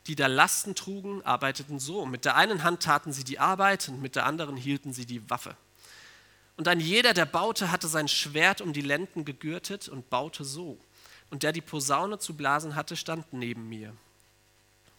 Die 0.07 0.15
da 0.15 0.27
Lasten 0.27 0.73
trugen, 0.73 1.21
arbeiteten 1.25 1.79
so. 1.79 2.05
Mit 2.05 2.23
der 2.23 2.37
einen 2.37 2.63
Hand 2.63 2.81
taten 2.81 3.11
sie 3.11 3.25
die 3.25 3.39
Arbeit 3.39 3.89
und 3.89 4.01
mit 4.01 4.15
der 4.15 4.25
anderen 4.25 4.55
hielten 4.55 4.93
sie 4.93 5.05
die 5.05 5.29
Waffe. 5.29 5.57
Und 6.55 6.69
ein 6.69 6.79
jeder, 6.79 7.13
der 7.13 7.25
baute, 7.25 7.71
hatte 7.71 7.89
sein 7.89 8.07
Schwert 8.07 8.61
um 8.61 8.71
die 8.71 8.81
Lenden 8.81 9.25
gegürtet 9.25 9.89
und 9.89 10.09
baute 10.09 10.45
so. 10.45 10.79
Und 11.33 11.41
der 11.41 11.51
die 11.51 11.61
Posaune 11.61 12.19
zu 12.19 12.35
blasen 12.35 12.75
hatte, 12.75 12.95
stand 12.95 13.33
neben 13.33 13.67
mir. 13.67 13.91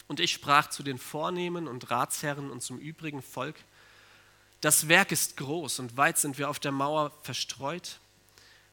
Und 0.09 0.19
ich 0.19 0.33
sprach 0.33 0.69
zu 0.69 0.83
den 0.83 0.97
Vornehmen 0.97 1.65
und 1.65 1.89
Ratsherren 1.89 2.51
und 2.51 2.61
zum 2.61 2.77
übrigen 2.77 3.21
Volk, 3.21 3.55
das 4.59 4.89
Werk 4.89 5.13
ist 5.13 5.37
groß 5.37 5.79
und 5.79 5.95
weit 5.95 6.17
sind 6.17 6.37
wir 6.37 6.49
auf 6.49 6.59
der 6.59 6.73
Mauer 6.73 7.13
verstreut 7.23 8.01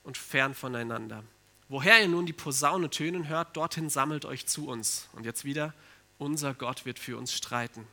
und 0.03 0.19
fern 0.19 0.55
voneinander. 0.55 1.23
Woher 1.69 2.03
ihr 2.03 2.09
nun 2.09 2.27
die 2.27 2.33
Posaune 2.33 2.91
tönen 2.91 3.29
hört, 3.29 3.57
dorthin 3.57 3.89
sammelt 3.89 4.25
euch 4.25 4.49
zu 4.49 4.67
uns. 4.67 5.09
Und 5.13 5.25
jetzt 5.25 5.45
wieder, 5.45 5.73
unser 6.19 6.55
Gott 6.55 6.85
wird 6.85 6.99
für 6.99 7.17
uns 7.17 7.33
streiten. 7.33 7.87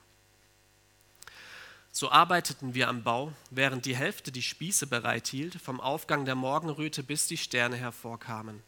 So 1.92 2.10
arbeiteten 2.10 2.74
wir 2.74 2.88
am 2.88 3.04
Bau, 3.04 3.34
während 3.52 3.86
die 3.86 3.96
Hälfte 3.96 4.32
die 4.32 4.42
Spieße 4.42 4.88
bereithielt, 4.88 5.62
vom 5.62 5.80
Aufgang 5.80 6.26
der 6.26 6.34
Morgenröte 6.34 7.04
bis 7.04 7.28
die 7.28 7.38
Sterne 7.38 7.76
hervorkamen. 7.76 8.64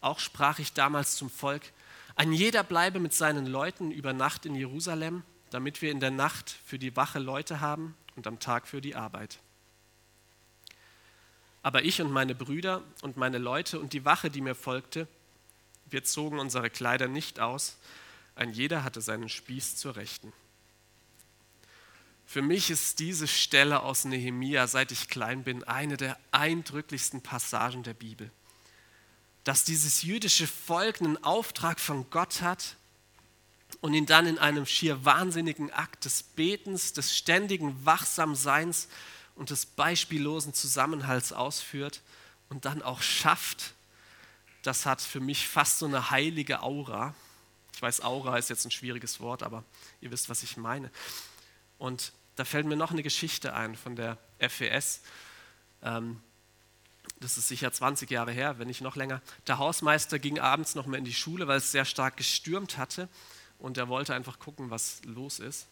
Auch 0.00 0.18
sprach 0.18 0.58
ich 0.58 0.72
damals 0.72 1.16
zum 1.16 1.30
Volk, 1.30 1.62
ein 2.14 2.32
jeder 2.32 2.64
bleibe 2.64 2.98
mit 2.98 3.14
seinen 3.14 3.46
Leuten 3.46 3.90
über 3.90 4.12
Nacht 4.12 4.46
in 4.46 4.54
Jerusalem, 4.54 5.22
damit 5.50 5.82
wir 5.82 5.90
in 5.90 6.00
der 6.00 6.10
Nacht 6.10 6.50
für 6.64 6.78
die 6.78 6.96
Wache 6.96 7.18
Leute 7.18 7.60
haben 7.60 7.96
und 8.16 8.26
am 8.26 8.40
Tag 8.40 8.66
für 8.66 8.80
die 8.80 8.96
Arbeit. 8.96 9.38
Aber 11.62 11.84
ich 11.84 12.00
und 12.00 12.10
meine 12.10 12.34
Brüder 12.34 12.82
und 13.02 13.16
meine 13.16 13.38
Leute 13.38 13.78
und 13.78 13.92
die 13.92 14.04
Wache, 14.04 14.30
die 14.30 14.40
mir 14.40 14.54
folgte, 14.54 15.06
wir 15.86 16.04
zogen 16.04 16.38
unsere 16.38 16.70
Kleider 16.70 17.08
nicht 17.08 17.40
aus, 17.40 17.76
ein 18.34 18.52
jeder 18.52 18.84
hatte 18.84 19.00
seinen 19.00 19.28
Spieß 19.28 19.76
zur 19.76 19.96
Rechten. 19.96 20.32
Für 22.26 22.42
mich 22.42 22.70
ist 22.70 22.98
diese 22.98 23.26
Stelle 23.26 23.82
aus 23.82 24.04
Nehemia, 24.04 24.66
seit 24.66 24.92
ich 24.92 25.08
klein 25.08 25.44
bin, 25.44 25.64
eine 25.64 25.96
der 25.96 26.18
eindrücklichsten 26.30 27.22
Passagen 27.22 27.82
der 27.82 27.94
Bibel. 27.94 28.30
Dass 29.48 29.64
dieses 29.64 30.02
jüdische 30.02 30.46
Volk 30.46 31.00
einen 31.00 31.24
Auftrag 31.24 31.80
von 31.80 32.10
Gott 32.10 32.42
hat 32.42 32.76
und 33.80 33.94
ihn 33.94 34.04
dann 34.04 34.26
in 34.26 34.36
einem 34.36 34.66
schier 34.66 35.06
wahnsinnigen 35.06 35.72
Akt 35.72 36.04
des 36.04 36.22
Betens, 36.22 36.92
des 36.92 37.16
ständigen 37.16 37.86
Wachsamseins 37.86 38.88
und 39.36 39.48
des 39.48 39.64
beispiellosen 39.64 40.52
Zusammenhalts 40.52 41.32
ausführt 41.32 42.02
und 42.50 42.66
dann 42.66 42.82
auch 42.82 43.00
schafft, 43.00 43.72
das 44.64 44.84
hat 44.84 45.00
für 45.00 45.20
mich 45.20 45.48
fast 45.48 45.78
so 45.78 45.86
eine 45.86 46.10
heilige 46.10 46.62
Aura. 46.62 47.14
Ich 47.72 47.80
weiß, 47.80 48.02
Aura 48.02 48.36
ist 48.36 48.50
jetzt 48.50 48.66
ein 48.66 48.70
schwieriges 48.70 49.18
Wort, 49.18 49.42
aber 49.42 49.64
ihr 50.02 50.10
wisst, 50.10 50.28
was 50.28 50.42
ich 50.42 50.58
meine. 50.58 50.90
Und 51.78 52.12
da 52.36 52.44
fällt 52.44 52.66
mir 52.66 52.76
noch 52.76 52.90
eine 52.90 53.02
Geschichte 53.02 53.54
ein 53.54 53.76
von 53.76 53.96
der 53.96 54.18
FES. 54.40 55.00
Ähm, 55.82 56.20
das 57.20 57.38
ist 57.38 57.48
sicher 57.48 57.72
20 57.72 58.10
Jahre 58.10 58.32
her, 58.32 58.58
wenn 58.58 58.68
nicht 58.68 58.80
noch 58.80 58.96
länger. 58.96 59.20
Der 59.46 59.58
Hausmeister 59.58 60.18
ging 60.18 60.38
abends 60.38 60.74
noch 60.74 60.86
mal 60.86 60.98
in 60.98 61.04
die 61.04 61.14
Schule, 61.14 61.48
weil 61.48 61.58
es 61.58 61.72
sehr 61.72 61.84
stark 61.84 62.16
gestürmt 62.16 62.78
hatte 62.78 63.08
und 63.58 63.76
er 63.76 63.88
wollte 63.88 64.14
einfach 64.14 64.38
gucken, 64.38 64.70
was 64.70 65.02
los 65.04 65.38
ist. 65.38 65.66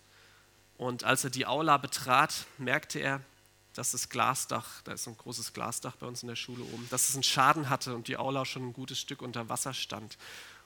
Und 0.76 1.04
als 1.04 1.24
er 1.24 1.30
die 1.30 1.46
Aula 1.46 1.78
betrat, 1.78 2.46
merkte 2.58 2.98
er, 2.98 3.20
dass 3.74 3.92
das 3.92 4.08
Glasdach, 4.08 4.82
da 4.82 4.92
ist 4.92 5.06
ein 5.06 5.16
großes 5.16 5.52
Glasdach 5.52 5.96
bei 5.96 6.06
uns 6.06 6.22
in 6.22 6.28
der 6.28 6.36
Schule 6.36 6.62
oben, 6.64 6.86
dass 6.90 7.08
es 7.08 7.14
einen 7.14 7.22
Schaden 7.22 7.68
hatte 7.68 7.94
und 7.94 8.08
die 8.08 8.16
Aula 8.16 8.44
schon 8.44 8.68
ein 8.68 8.72
gutes 8.72 8.98
Stück 8.98 9.22
unter 9.22 9.48
Wasser 9.48 9.74
stand. 9.74 10.16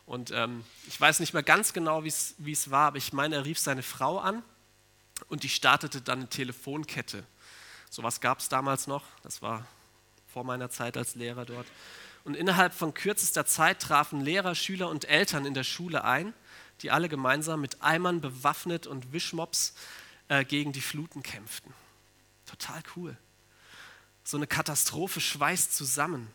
Und 0.06 0.30
ähm, 0.30 0.64
ich 0.86 1.00
weiß 1.00 1.20
nicht 1.20 1.34
mehr 1.34 1.42
ganz 1.42 1.72
genau, 1.72 2.04
wie 2.04 2.08
es 2.08 2.70
war, 2.70 2.88
aber 2.88 2.98
ich 2.98 3.12
meine, 3.12 3.36
er 3.36 3.44
rief 3.44 3.58
seine 3.58 3.82
Frau 3.82 4.18
an 4.18 4.42
und 5.28 5.42
die 5.42 5.48
startete 5.48 6.00
dann 6.00 6.20
eine 6.20 6.28
Telefonkette. 6.28 7.24
So 7.90 8.02
was 8.02 8.20
gab 8.20 8.38
es 8.38 8.48
damals 8.48 8.86
noch, 8.86 9.04
das 9.22 9.42
war 9.42 9.66
vor 10.32 10.44
meiner 10.44 10.70
Zeit 10.70 10.96
als 10.96 11.14
Lehrer 11.14 11.44
dort. 11.44 11.66
Und 12.24 12.34
innerhalb 12.36 12.74
von 12.74 12.94
kürzester 12.94 13.46
Zeit 13.46 13.80
trafen 13.80 14.20
Lehrer, 14.20 14.54
Schüler 14.54 14.88
und 14.88 15.08
Eltern 15.08 15.46
in 15.46 15.54
der 15.54 15.64
Schule 15.64 16.04
ein, 16.04 16.34
die 16.82 16.90
alle 16.90 17.08
gemeinsam 17.08 17.60
mit 17.60 17.82
Eimern 17.82 18.20
bewaffnet 18.20 18.86
und 18.86 19.12
Wischmops 19.12 19.74
äh, 20.28 20.44
gegen 20.44 20.72
die 20.72 20.80
Fluten 20.80 21.22
kämpften. 21.22 21.72
Total 22.46 22.82
cool. 22.96 23.16
So 24.24 24.36
eine 24.36 24.46
Katastrophe 24.46 25.20
schweißt 25.20 25.74
zusammen. 25.74 26.28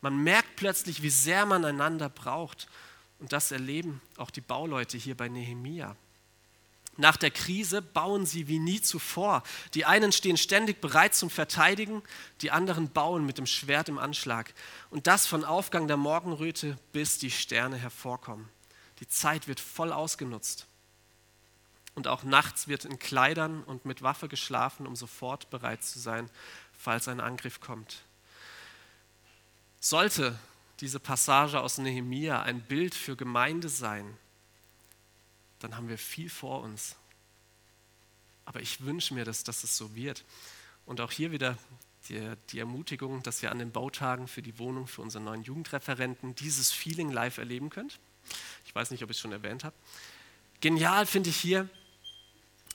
Man 0.00 0.16
merkt 0.22 0.56
plötzlich, 0.56 1.02
wie 1.02 1.10
sehr 1.10 1.46
man 1.46 1.64
einander 1.64 2.08
braucht. 2.08 2.68
Und 3.18 3.32
das 3.32 3.52
erleben 3.52 4.00
auch 4.16 4.30
die 4.30 4.40
Bauleute 4.40 4.98
hier 4.98 5.16
bei 5.16 5.28
Nehemia. 5.28 5.96
Nach 6.96 7.16
der 7.16 7.30
Krise 7.30 7.80
bauen 7.80 8.26
sie 8.26 8.48
wie 8.48 8.58
nie 8.58 8.80
zuvor. 8.80 9.42
Die 9.74 9.86
einen 9.86 10.12
stehen 10.12 10.36
ständig 10.36 10.80
bereit 10.80 11.14
zum 11.14 11.30
Verteidigen, 11.30 12.02
die 12.42 12.50
anderen 12.50 12.90
bauen 12.90 13.24
mit 13.24 13.38
dem 13.38 13.46
Schwert 13.46 13.88
im 13.88 13.98
Anschlag. 13.98 14.52
Und 14.90 15.06
das 15.06 15.26
von 15.26 15.44
Aufgang 15.44 15.88
der 15.88 15.96
Morgenröte 15.96 16.78
bis 16.92 17.18
die 17.18 17.30
Sterne 17.30 17.76
hervorkommen. 17.76 18.48
Die 19.00 19.08
Zeit 19.08 19.48
wird 19.48 19.58
voll 19.58 19.90
ausgenutzt. 19.90 20.66
Und 21.94 22.08
auch 22.08 22.24
nachts 22.24 22.68
wird 22.68 22.84
in 22.84 22.98
Kleidern 22.98 23.64
und 23.64 23.84
mit 23.84 24.02
Waffe 24.02 24.28
geschlafen, 24.28 24.86
um 24.86 24.96
sofort 24.96 25.50
bereit 25.50 25.82
zu 25.82 25.98
sein, 25.98 26.30
falls 26.72 27.08
ein 27.08 27.20
Angriff 27.20 27.60
kommt. 27.60 28.02
Sollte 29.80 30.38
diese 30.80 31.00
Passage 31.00 31.60
aus 31.60 31.78
Nehemia 31.78 32.42
ein 32.42 32.60
Bild 32.60 32.94
für 32.94 33.16
Gemeinde 33.16 33.68
sein, 33.68 34.16
dann 35.62 35.76
haben 35.76 35.88
wir 35.88 35.98
viel 35.98 36.30
vor 36.30 36.62
uns. 36.62 36.96
Aber 38.44 38.60
ich 38.60 38.84
wünsche 38.84 39.14
mir, 39.14 39.24
dass, 39.24 39.44
dass 39.44 39.64
es 39.64 39.76
so 39.76 39.94
wird. 39.94 40.24
Und 40.86 41.00
auch 41.00 41.12
hier 41.12 41.30
wieder 41.30 41.56
die, 42.08 42.32
die 42.50 42.58
Ermutigung, 42.58 43.22
dass 43.22 43.42
ihr 43.42 43.50
an 43.50 43.58
den 43.58 43.70
Bautagen 43.70 44.26
für 44.28 44.42
die 44.42 44.58
Wohnung 44.58 44.86
für 44.86 45.02
unseren 45.02 45.24
neuen 45.24 45.42
Jugendreferenten 45.42 46.34
dieses 46.34 46.72
Feeling 46.72 47.10
live 47.10 47.38
erleben 47.38 47.70
könnt. 47.70 47.98
Ich 48.64 48.74
weiß 48.74 48.90
nicht, 48.90 49.02
ob 49.02 49.10
ich 49.10 49.16
es 49.16 49.20
schon 49.20 49.32
erwähnt 49.32 49.64
habe. 49.64 49.74
Genial 50.60 51.06
finde 51.06 51.30
ich 51.30 51.36
hier, 51.36 51.68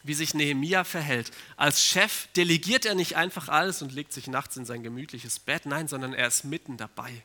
wie 0.03 0.13
sich 0.13 0.33
Nehemia 0.33 0.83
verhält. 0.83 1.31
Als 1.57 1.83
Chef 1.83 2.27
delegiert 2.35 2.85
er 2.85 2.95
nicht 2.95 3.15
einfach 3.15 3.49
alles 3.49 3.81
und 3.81 3.91
legt 3.91 4.13
sich 4.13 4.27
nachts 4.27 4.55
in 4.57 4.65
sein 4.65 4.83
gemütliches 4.83 5.39
Bett, 5.39 5.65
nein, 5.65 5.87
sondern 5.87 6.13
er 6.13 6.27
ist 6.27 6.43
mitten 6.43 6.77
dabei. 6.77 7.23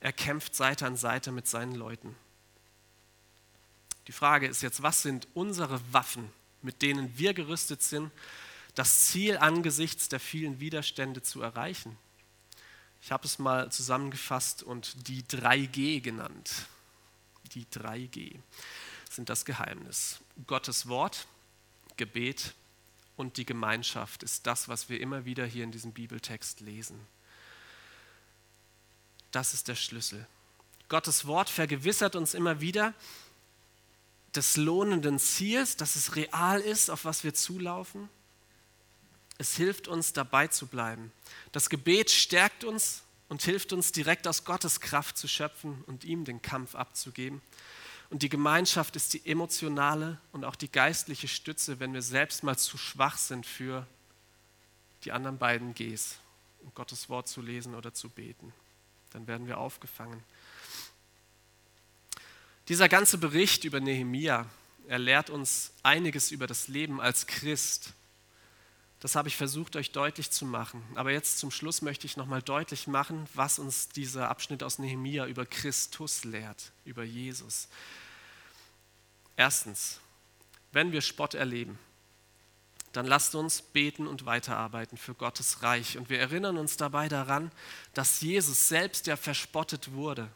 Er 0.00 0.12
kämpft 0.12 0.54
Seite 0.54 0.86
an 0.86 0.96
Seite 0.96 1.32
mit 1.32 1.46
seinen 1.46 1.74
Leuten. 1.74 2.14
Die 4.06 4.12
Frage 4.12 4.46
ist 4.46 4.62
jetzt, 4.62 4.82
was 4.82 5.02
sind 5.02 5.28
unsere 5.34 5.80
Waffen, 5.92 6.30
mit 6.60 6.82
denen 6.82 7.16
wir 7.18 7.34
gerüstet 7.34 7.82
sind, 7.82 8.10
das 8.74 9.06
Ziel 9.06 9.36
angesichts 9.36 10.08
der 10.08 10.20
vielen 10.20 10.60
Widerstände 10.60 11.22
zu 11.22 11.42
erreichen? 11.42 11.96
Ich 13.02 13.10
habe 13.10 13.26
es 13.26 13.38
mal 13.38 13.70
zusammengefasst 13.70 14.62
und 14.62 15.08
die 15.08 15.22
3G 15.24 16.00
genannt. 16.00 16.66
Die 17.52 17.66
3G 17.66 18.38
sind 19.10 19.28
das 19.28 19.44
Geheimnis. 19.44 20.20
Gottes 20.46 20.88
Wort, 20.88 21.26
Gebet 21.96 22.54
und 23.16 23.36
die 23.36 23.44
Gemeinschaft 23.44 24.22
ist 24.22 24.46
das, 24.46 24.68
was 24.68 24.88
wir 24.88 25.00
immer 25.00 25.24
wieder 25.24 25.44
hier 25.44 25.64
in 25.64 25.72
diesem 25.72 25.92
Bibeltext 25.92 26.60
lesen. 26.60 26.98
Das 29.32 29.54
ist 29.54 29.68
der 29.68 29.74
Schlüssel. 29.74 30.26
Gottes 30.88 31.26
Wort 31.26 31.50
vergewissert 31.50 32.16
uns 32.16 32.34
immer 32.34 32.60
wieder 32.60 32.94
des 34.34 34.56
lohnenden 34.56 35.18
Ziels, 35.18 35.76
dass 35.76 35.96
es 35.96 36.16
real 36.16 36.60
ist, 36.60 36.90
auf 36.90 37.04
was 37.04 37.24
wir 37.24 37.34
zulaufen. 37.34 38.08
Es 39.38 39.56
hilft 39.56 39.88
uns, 39.88 40.12
dabei 40.12 40.46
zu 40.48 40.66
bleiben. 40.66 41.12
Das 41.52 41.68
Gebet 41.68 42.10
stärkt 42.10 42.64
uns 42.64 43.02
und 43.28 43.42
hilft 43.42 43.72
uns, 43.72 43.92
direkt 43.92 44.26
aus 44.28 44.44
Gottes 44.44 44.80
Kraft 44.80 45.18
zu 45.18 45.28
schöpfen 45.28 45.82
und 45.86 46.04
ihm 46.04 46.24
den 46.24 46.42
Kampf 46.42 46.74
abzugeben. 46.74 47.42
Und 48.10 48.22
die 48.22 48.28
Gemeinschaft 48.28 48.94
ist 48.94 49.14
die 49.14 49.26
emotionale 49.26 50.20
und 50.32 50.44
auch 50.44 50.54
die 50.54 50.70
geistliche 50.70 51.28
Stütze, 51.28 51.80
wenn 51.80 51.94
wir 51.94 52.02
selbst 52.02 52.42
mal 52.42 52.58
zu 52.58 52.76
schwach 52.76 53.16
sind 53.16 53.46
für 53.46 53.86
die 55.04 55.12
anderen 55.12 55.38
beiden 55.38 55.74
Gs, 55.74 56.18
um 56.62 56.72
Gottes 56.74 57.08
Wort 57.08 57.26
zu 57.26 57.40
lesen 57.40 57.74
oder 57.74 57.94
zu 57.94 58.10
beten. 58.10 58.52
Dann 59.12 59.26
werden 59.26 59.46
wir 59.46 59.58
aufgefangen. 59.58 60.22
Dieser 62.68 62.88
ganze 62.88 63.18
Bericht 63.18 63.64
über 63.64 63.80
Nehemia, 63.80 64.46
er 64.86 64.98
lehrt 64.98 65.30
uns 65.30 65.72
einiges 65.82 66.30
über 66.30 66.46
das 66.46 66.68
Leben 66.68 67.00
als 67.00 67.26
Christ. 67.26 67.92
Das 69.00 69.16
habe 69.16 69.26
ich 69.26 69.36
versucht, 69.36 69.74
euch 69.74 69.90
deutlich 69.90 70.30
zu 70.30 70.44
machen. 70.44 70.80
Aber 70.94 71.10
jetzt 71.10 71.38
zum 71.38 71.50
Schluss 71.50 71.82
möchte 71.82 72.06
ich 72.06 72.16
nochmal 72.16 72.40
deutlich 72.40 72.86
machen, 72.86 73.28
was 73.34 73.58
uns 73.58 73.88
dieser 73.88 74.30
Abschnitt 74.30 74.62
aus 74.62 74.78
Nehemia 74.78 75.26
über 75.26 75.44
Christus 75.44 76.22
lehrt, 76.22 76.70
über 76.84 77.02
Jesus. 77.02 77.66
Erstens, 79.36 79.98
wenn 80.70 80.92
wir 80.92 81.00
Spott 81.00 81.34
erleben, 81.34 81.80
dann 82.92 83.06
lasst 83.06 83.34
uns 83.34 83.62
beten 83.62 84.06
und 84.06 84.26
weiterarbeiten 84.26 84.96
für 84.96 85.14
Gottes 85.14 85.62
Reich. 85.64 85.98
Und 85.98 86.08
wir 86.10 86.20
erinnern 86.20 86.58
uns 86.58 86.76
dabei 86.76 87.08
daran, 87.08 87.50
dass 87.94 88.20
Jesus 88.20 88.68
selbst 88.68 89.08
ja 89.08 89.16
verspottet 89.16 89.92
wurde. 89.92 90.30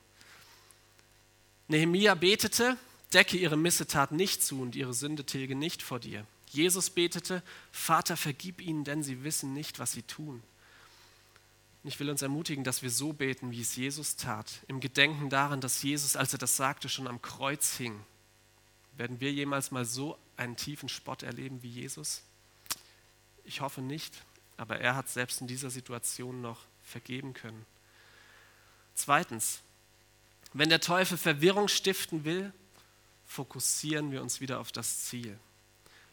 Nehemia 1.68 2.14
betete, 2.14 2.76
decke 3.12 3.36
ihre 3.36 3.56
Missetat 3.56 4.12
nicht 4.12 4.42
zu 4.42 4.60
und 4.60 4.76
ihre 4.76 4.94
Sünde 4.94 5.24
tilge 5.24 5.54
nicht 5.54 5.82
vor 5.82 5.98
dir. 5.98 6.26
Jesus 6.50 6.90
betete, 6.90 7.42
Vater, 7.72 8.16
vergib 8.16 8.60
ihnen, 8.60 8.84
denn 8.84 9.02
sie 9.02 9.24
wissen 9.24 9.52
nicht, 9.52 9.78
was 9.78 9.92
sie 9.92 10.02
tun. 10.02 10.42
Und 11.82 11.88
ich 11.88 11.98
will 12.00 12.10
uns 12.10 12.22
ermutigen, 12.22 12.64
dass 12.64 12.82
wir 12.82 12.90
so 12.90 13.12
beten, 13.12 13.50
wie 13.50 13.60
es 13.60 13.76
Jesus 13.76 14.16
tat, 14.16 14.60
im 14.68 14.80
Gedenken 14.80 15.28
daran, 15.28 15.60
dass 15.60 15.82
Jesus, 15.82 16.16
als 16.16 16.32
er 16.32 16.38
das 16.38 16.56
sagte, 16.56 16.88
schon 16.88 17.06
am 17.08 17.22
Kreuz 17.22 17.76
hing 17.76 17.98
werden 18.96 19.20
wir 19.20 19.32
jemals 19.32 19.70
mal 19.70 19.84
so 19.84 20.18
einen 20.36 20.56
tiefen 20.56 20.88
Spott 20.88 21.22
erleben 21.22 21.62
wie 21.62 21.68
Jesus? 21.68 22.22
Ich 23.44 23.60
hoffe 23.60 23.82
nicht, 23.82 24.14
aber 24.56 24.80
er 24.80 24.96
hat 24.96 25.08
selbst 25.08 25.40
in 25.40 25.46
dieser 25.46 25.70
Situation 25.70 26.40
noch 26.40 26.60
vergeben 26.82 27.34
können. 27.34 27.66
Zweitens, 28.94 29.60
wenn 30.58 30.68
der 30.68 30.80
Teufel 30.80 31.18
Verwirrung 31.18 31.68
stiften 31.68 32.24
will, 32.24 32.52
fokussieren 33.26 34.12
wir 34.12 34.22
uns 34.22 34.40
wieder 34.40 34.60
auf 34.60 34.72
das 34.72 35.04
Ziel. 35.04 35.38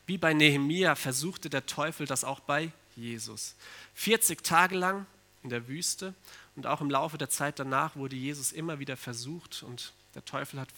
Wie 0.05 0.17
bei 0.17 0.33
Nehemia 0.33 0.95
versuchte 0.95 1.49
der 1.49 1.65
Teufel 1.65 2.05
das 2.05 2.23
auch 2.23 2.41
bei 2.41 2.71
Jesus. 2.95 3.55
40 3.95 4.43
Tage 4.43 4.75
lang 4.75 5.05
in 5.43 5.49
der 5.49 5.67
Wüste 5.67 6.13
und 6.55 6.67
auch 6.67 6.81
im 6.81 6.89
Laufe 6.89 7.17
der 7.17 7.29
Zeit 7.29 7.59
danach 7.59 7.95
wurde 7.95 8.15
Jesus 8.15 8.51
immer 8.51 8.79
wieder 8.79 8.97
versucht 8.97 9.63
und 9.63 9.93
der 10.15 10.25
Teufel 10.25 10.59
hat 10.59 10.69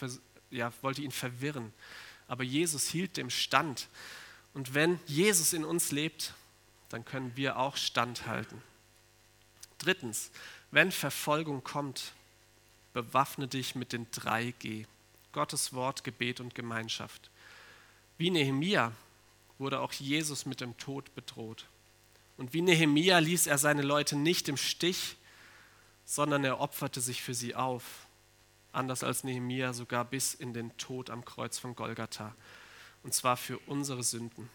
ja, 0.52 0.72
wollte 0.82 1.02
ihn 1.02 1.12
verwirren. 1.12 1.74
Aber 2.28 2.44
Jesus 2.44 2.88
hielt 2.88 3.18
dem 3.18 3.30
Stand. 3.30 3.88
Und 4.54 4.74
wenn 4.74 5.00
Jesus 5.06 5.54
in 5.54 5.66
uns 5.66 5.92
lebt, 5.92 6.34
dann 6.90 7.04
können 7.04 7.34
wir 7.36 7.58
auch 7.58 7.78
standhalten. 7.78 8.62
Drittens, 9.78 10.32
wenn 10.72 10.92
Verfolgung 10.92 11.64
kommt, 11.64 12.14
bewaffne 12.96 13.50
dich 13.50 13.76
mit 13.76 13.92
den 13.92 14.08
drei 14.12 14.52
G. 14.60 14.86
Gottes 15.34 15.74
Wort, 15.74 16.06
Gebet 16.06 16.40
und 16.40 16.56
Gemeinschaft. 16.56 17.30
Wie 18.18 18.32
Nehemia 18.32 18.94
wurde 19.60 19.82
auch 19.82 19.92
Jesus 19.92 20.46
mit 20.46 20.62
dem 20.62 20.78
Tod 20.78 21.14
bedroht. 21.14 21.66
Und 22.38 22.54
wie 22.54 22.62
Nehemia 22.62 23.20
ließ 23.20 23.48
er 23.48 23.58
seine 23.58 23.82
Leute 23.82 24.16
nicht 24.16 24.48
im 24.48 24.56
Stich, 24.56 25.18
sondern 26.06 26.46
er 26.46 26.62
opferte 26.62 27.02
sich 27.02 27.22
für 27.22 27.34
sie 27.34 27.54
auf 27.54 28.08
anders 28.72 29.04
als 29.04 29.26
Nehemia 29.26 29.74
sogar 29.74 30.06
bis 30.06 30.34
in 30.34 30.54
den 30.54 30.76
Tod 30.78 31.10
am 31.10 31.26
Kreuz 31.26 31.58
von 31.58 31.76
Golgatha. 31.76 32.34
Und 33.04 33.14
zwar 33.14 33.36
für 33.36 33.58
unsere 33.60 34.04
Sünden. 34.04 34.50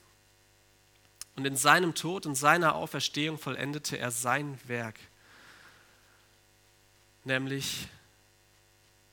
Und 1.37 1.46
in 1.46 1.57
seinem 1.57 1.94
Tod 1.94 2.24
und 2.24 2.37
seiner 2.37 2.74
Auferstehung 2.74 3.37
vollendete 3.37 3.98
er 3.98 4.11
sein 4.11 4.59
Werk, 4.66 4.98
nämlich 7.24 7.88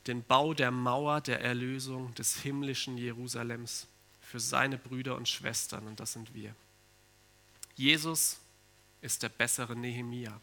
den 0.08 0.24
Bau 0.24 0.54
der 0.54 0.72
Mauer 0.72 1.22
der 1.22 1.41
Erlösung 1.41 2.13
des 2.15 2.38
himmlischen 2.38 2.98
Jerusalems 2.98 3.88
für 4.22 4.39
seine 4.39 4.78
Brüder 4.78 5.15
und 5.15 5.28
Schwestern, 5.28 5.88
und 5.88 6.00
das 6.00 6.13
sind 6.13 6.34
wir. 6.34 6.56
Jesus 7.76 8.39
ist 9.02 9.24
der 9.24 9.30
bessere 9.30 9.76
Nehemia. 9.76 10.39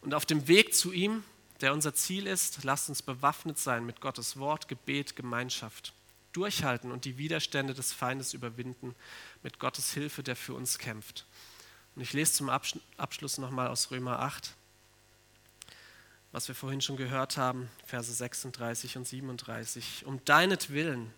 Und 0.00 0.14
auf 0.14 0.24
dem 0.24 0.48
Weg 0.48 0.74
zu 0.74 0.92
ihm 0.92 1.22
der 1.60 1.74
unser 1.74 1.94
Ziel 1.94 2.26
ist, 2.26 2.64
lasst 2.64 2.88
uns 2.88 3.02
bewaffnet 3.02 3.58
sein 3.58 3.84
mit 3.84 4.00
Gottes 4.00 4.38
Wort, 4.38 4.68
Gebet, 4.68 5.16
Gemeinschaft. 5.16 5.92
Durchhalten 6.32 6.92
und 6.92 7.04
die 7.04 7.18
Widerstände 7.18 7.74
des 7.74 7.92
Feindes 7.92 8.34
überwinden 8.34 8.94
mit 9.42 9.58
Gottes 9.58 9.92
Hilfe, 9.92 10.22
der 10.22 10.36
für 10.36 10.54
uns 10.54 10.78
kämpft. 10.78 11.26
Und 11.96 12.02
ich 12.02 12.12
lese 12.12 12.32
zum 12.34 12.48
Abschluss 12.48 13.38
nochmal 13.38 13.66
aus 13.66 13.90
Römer 13.90 14.20
8, 14.20 14.54
was 16.32 16.48
wir 16.48 16.54
vorhin 16.54 16.80
schon 16.80 16.96
gehört 16.96 17.36
haben, 17.36 17.68
Verse 17.86 18.12
36 18.12 18.96
und 18.96 19.06
37. 19.06 20.04
Um 20.06 20.24
deinetwillen 20.24 21.12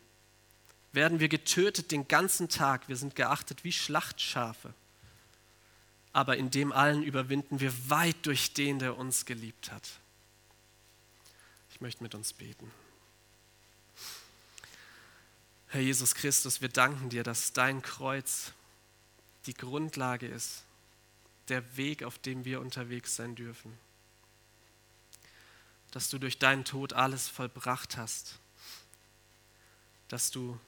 werden 0.93 1.21
wir 1.21 1.29
getötet 1.29 1.91
den 1.91 2.09
ganzen 2.09 2.49
Tag, 2.49 2.89
wir 2.89 2.97
sind 2.97 3.15
geachtet 3.15 3.65
wie 3.65 3.73
Schlachtschafe. 3.73 4.75
Aber 6.13 6.37
in 6.37 6.51
dem 6.51 6.73
allen 6.73 7.03
überwinden 7.03 7.61
wir 7.61 7.73
weit 7.89 8.17
durch 8.25 8.53
den, 8.53 8.79
der 8.79 8.99
uns 8.99 9.25
geliebt 9.25 9.73
hat 9.73 9.89
möchte 11.83 12.03
mit 12.03 12.15
uns 12.15 12.33
beten. 12.33 12.71
Herr 15.67 15.81
Jesus 15.81 16.15
Christus, 16.15 16.61
wir 16.61 16.69
danken 16.69 17.11
dir, 17.11 17.25
dass 17.25 17.53
dein 17.53 17.83
Kreuz 17.83 18.53
die 19.47 19.55
Grundlage 19.55 20.27
ist, 20.27 20.63
der 21.49 21.77
Weg, 21.77 22.05
auf 22.05 22.19
dem 22.19 22.45
wir 22.45 22.61
unterwegs 22.61 23.17
sein 23.17 23.35
dürfen. 23.35 23.77
Dass 25.93 26.11
du 26.11 26.19
durch 26.19 26.39
deinen 26.39 26.65
Tod 26.65 26.93
alles 26.93 27.29
vollbracht 27.29 27.97
hast. 27.97 28.39
Dass 30.09 30.31
du 30.31 30.59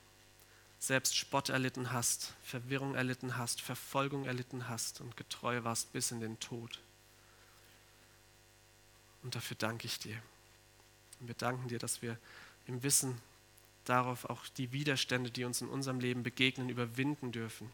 selbst 0.78 1.16
Spott 1.16 1.48
erlitten 1.48 1.92
hast, 1.92 2.34
Verwirrung 2.42 2.94
erlitten 2.94 3.36
hast, 3.36 3.60
Verfolgung 3.60 4.26
erlitten 4.26 4.68
hast 4.68 5.00
und 5.00 5.16
getreu 5.16 5.64
warst 5.64 5.92
bis 5.92 6.10
in 6.10 6.20
den 6.20 6.38
Tod. 6.40 6.80
Und 9.22 9.34
dafür 9.34 9.56
danke 9.58 9.86
ich 9.86 9.98
dir. 9.98 10.20
Und 11.20 11.28
wir 11.28 11.34
danken 11.34 11.68
dir, 11.68 11.78
dass 11.78 12.02
wir 12.02 12.18
im 12.66 12.82
Wissen 12.82 13.20
darauf 13.84 14.26
auch 14.26 14.46
die 14.48 14.72
Widerstände, 14.72 15.30
die 15.30 15.44
uns 15.44 15.60
in 15.62 15.68
unserem 15.68 16.00
Leben 16.00 16.22
begegnen, 16.22 16.68
überwinden 16.68 17.32
dürfen. 17.32 17.70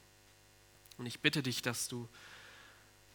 Und 0.99 1.07
ich 1.07 1.21
bitte 1.21 1.43
dich, 1.43 1.63
dass 1.63 1.89
du 1.89 2.09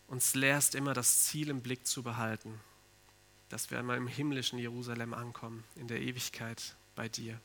uns 0.07 0.35
lehrst, 0.35 0.75
immer 0.75 0.93
das 0.93 1.23
Ziel 1.23 1.49
im 1.49 1.61
Blick 1.61 1.87
zu 1.87 2.03
behalten, 2.03 2.59
dass 3.49 3.71
wir 3.71 3.79
einmal 3.79 3.97
im 3.97 4.07
himmlischen 4.07 4.59
Jerusalem 4.59 5.13
ankommen, 5.13 5.63
in 5.75 5.87
der 5.87 6.01
Ewigkeit 6.01 6.75
bei 6.95 7.09
dir. 7.09 7.39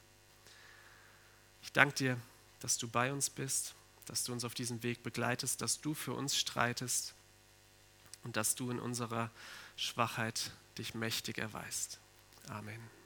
Ich 1.62 1.72
danke 1.72 1.94
dir, 1.94 2.16
dass 2.60 2.78
du 2.78 2.88
bei 2.88 3.12
uns 3.12 3.30
bist, 3.30 3.74
dass 4.06 4.24
du 4.24 4.32
uns 4.32 4.44
auf 4.44 4.54
diesem 4.54 4.82
Weg 4.82 5.02
begleitest, 5.02 5.60
dass 5.60 5.80
du 5.80 5.94
für 5.94 6.14
uns 6.14 6.36
streitest 6.36 7.14
und 8.24 8.36
dass 8.36 8.54
du 8.54 8.70
in 8.70 8.78
unserer 8.78 9.30
Schwachheit 9.76 10.50
dich 10.78 10.94
mächtig 10.94 11.38
erweist. 11.38 11.98
Amen. 12.48 12.90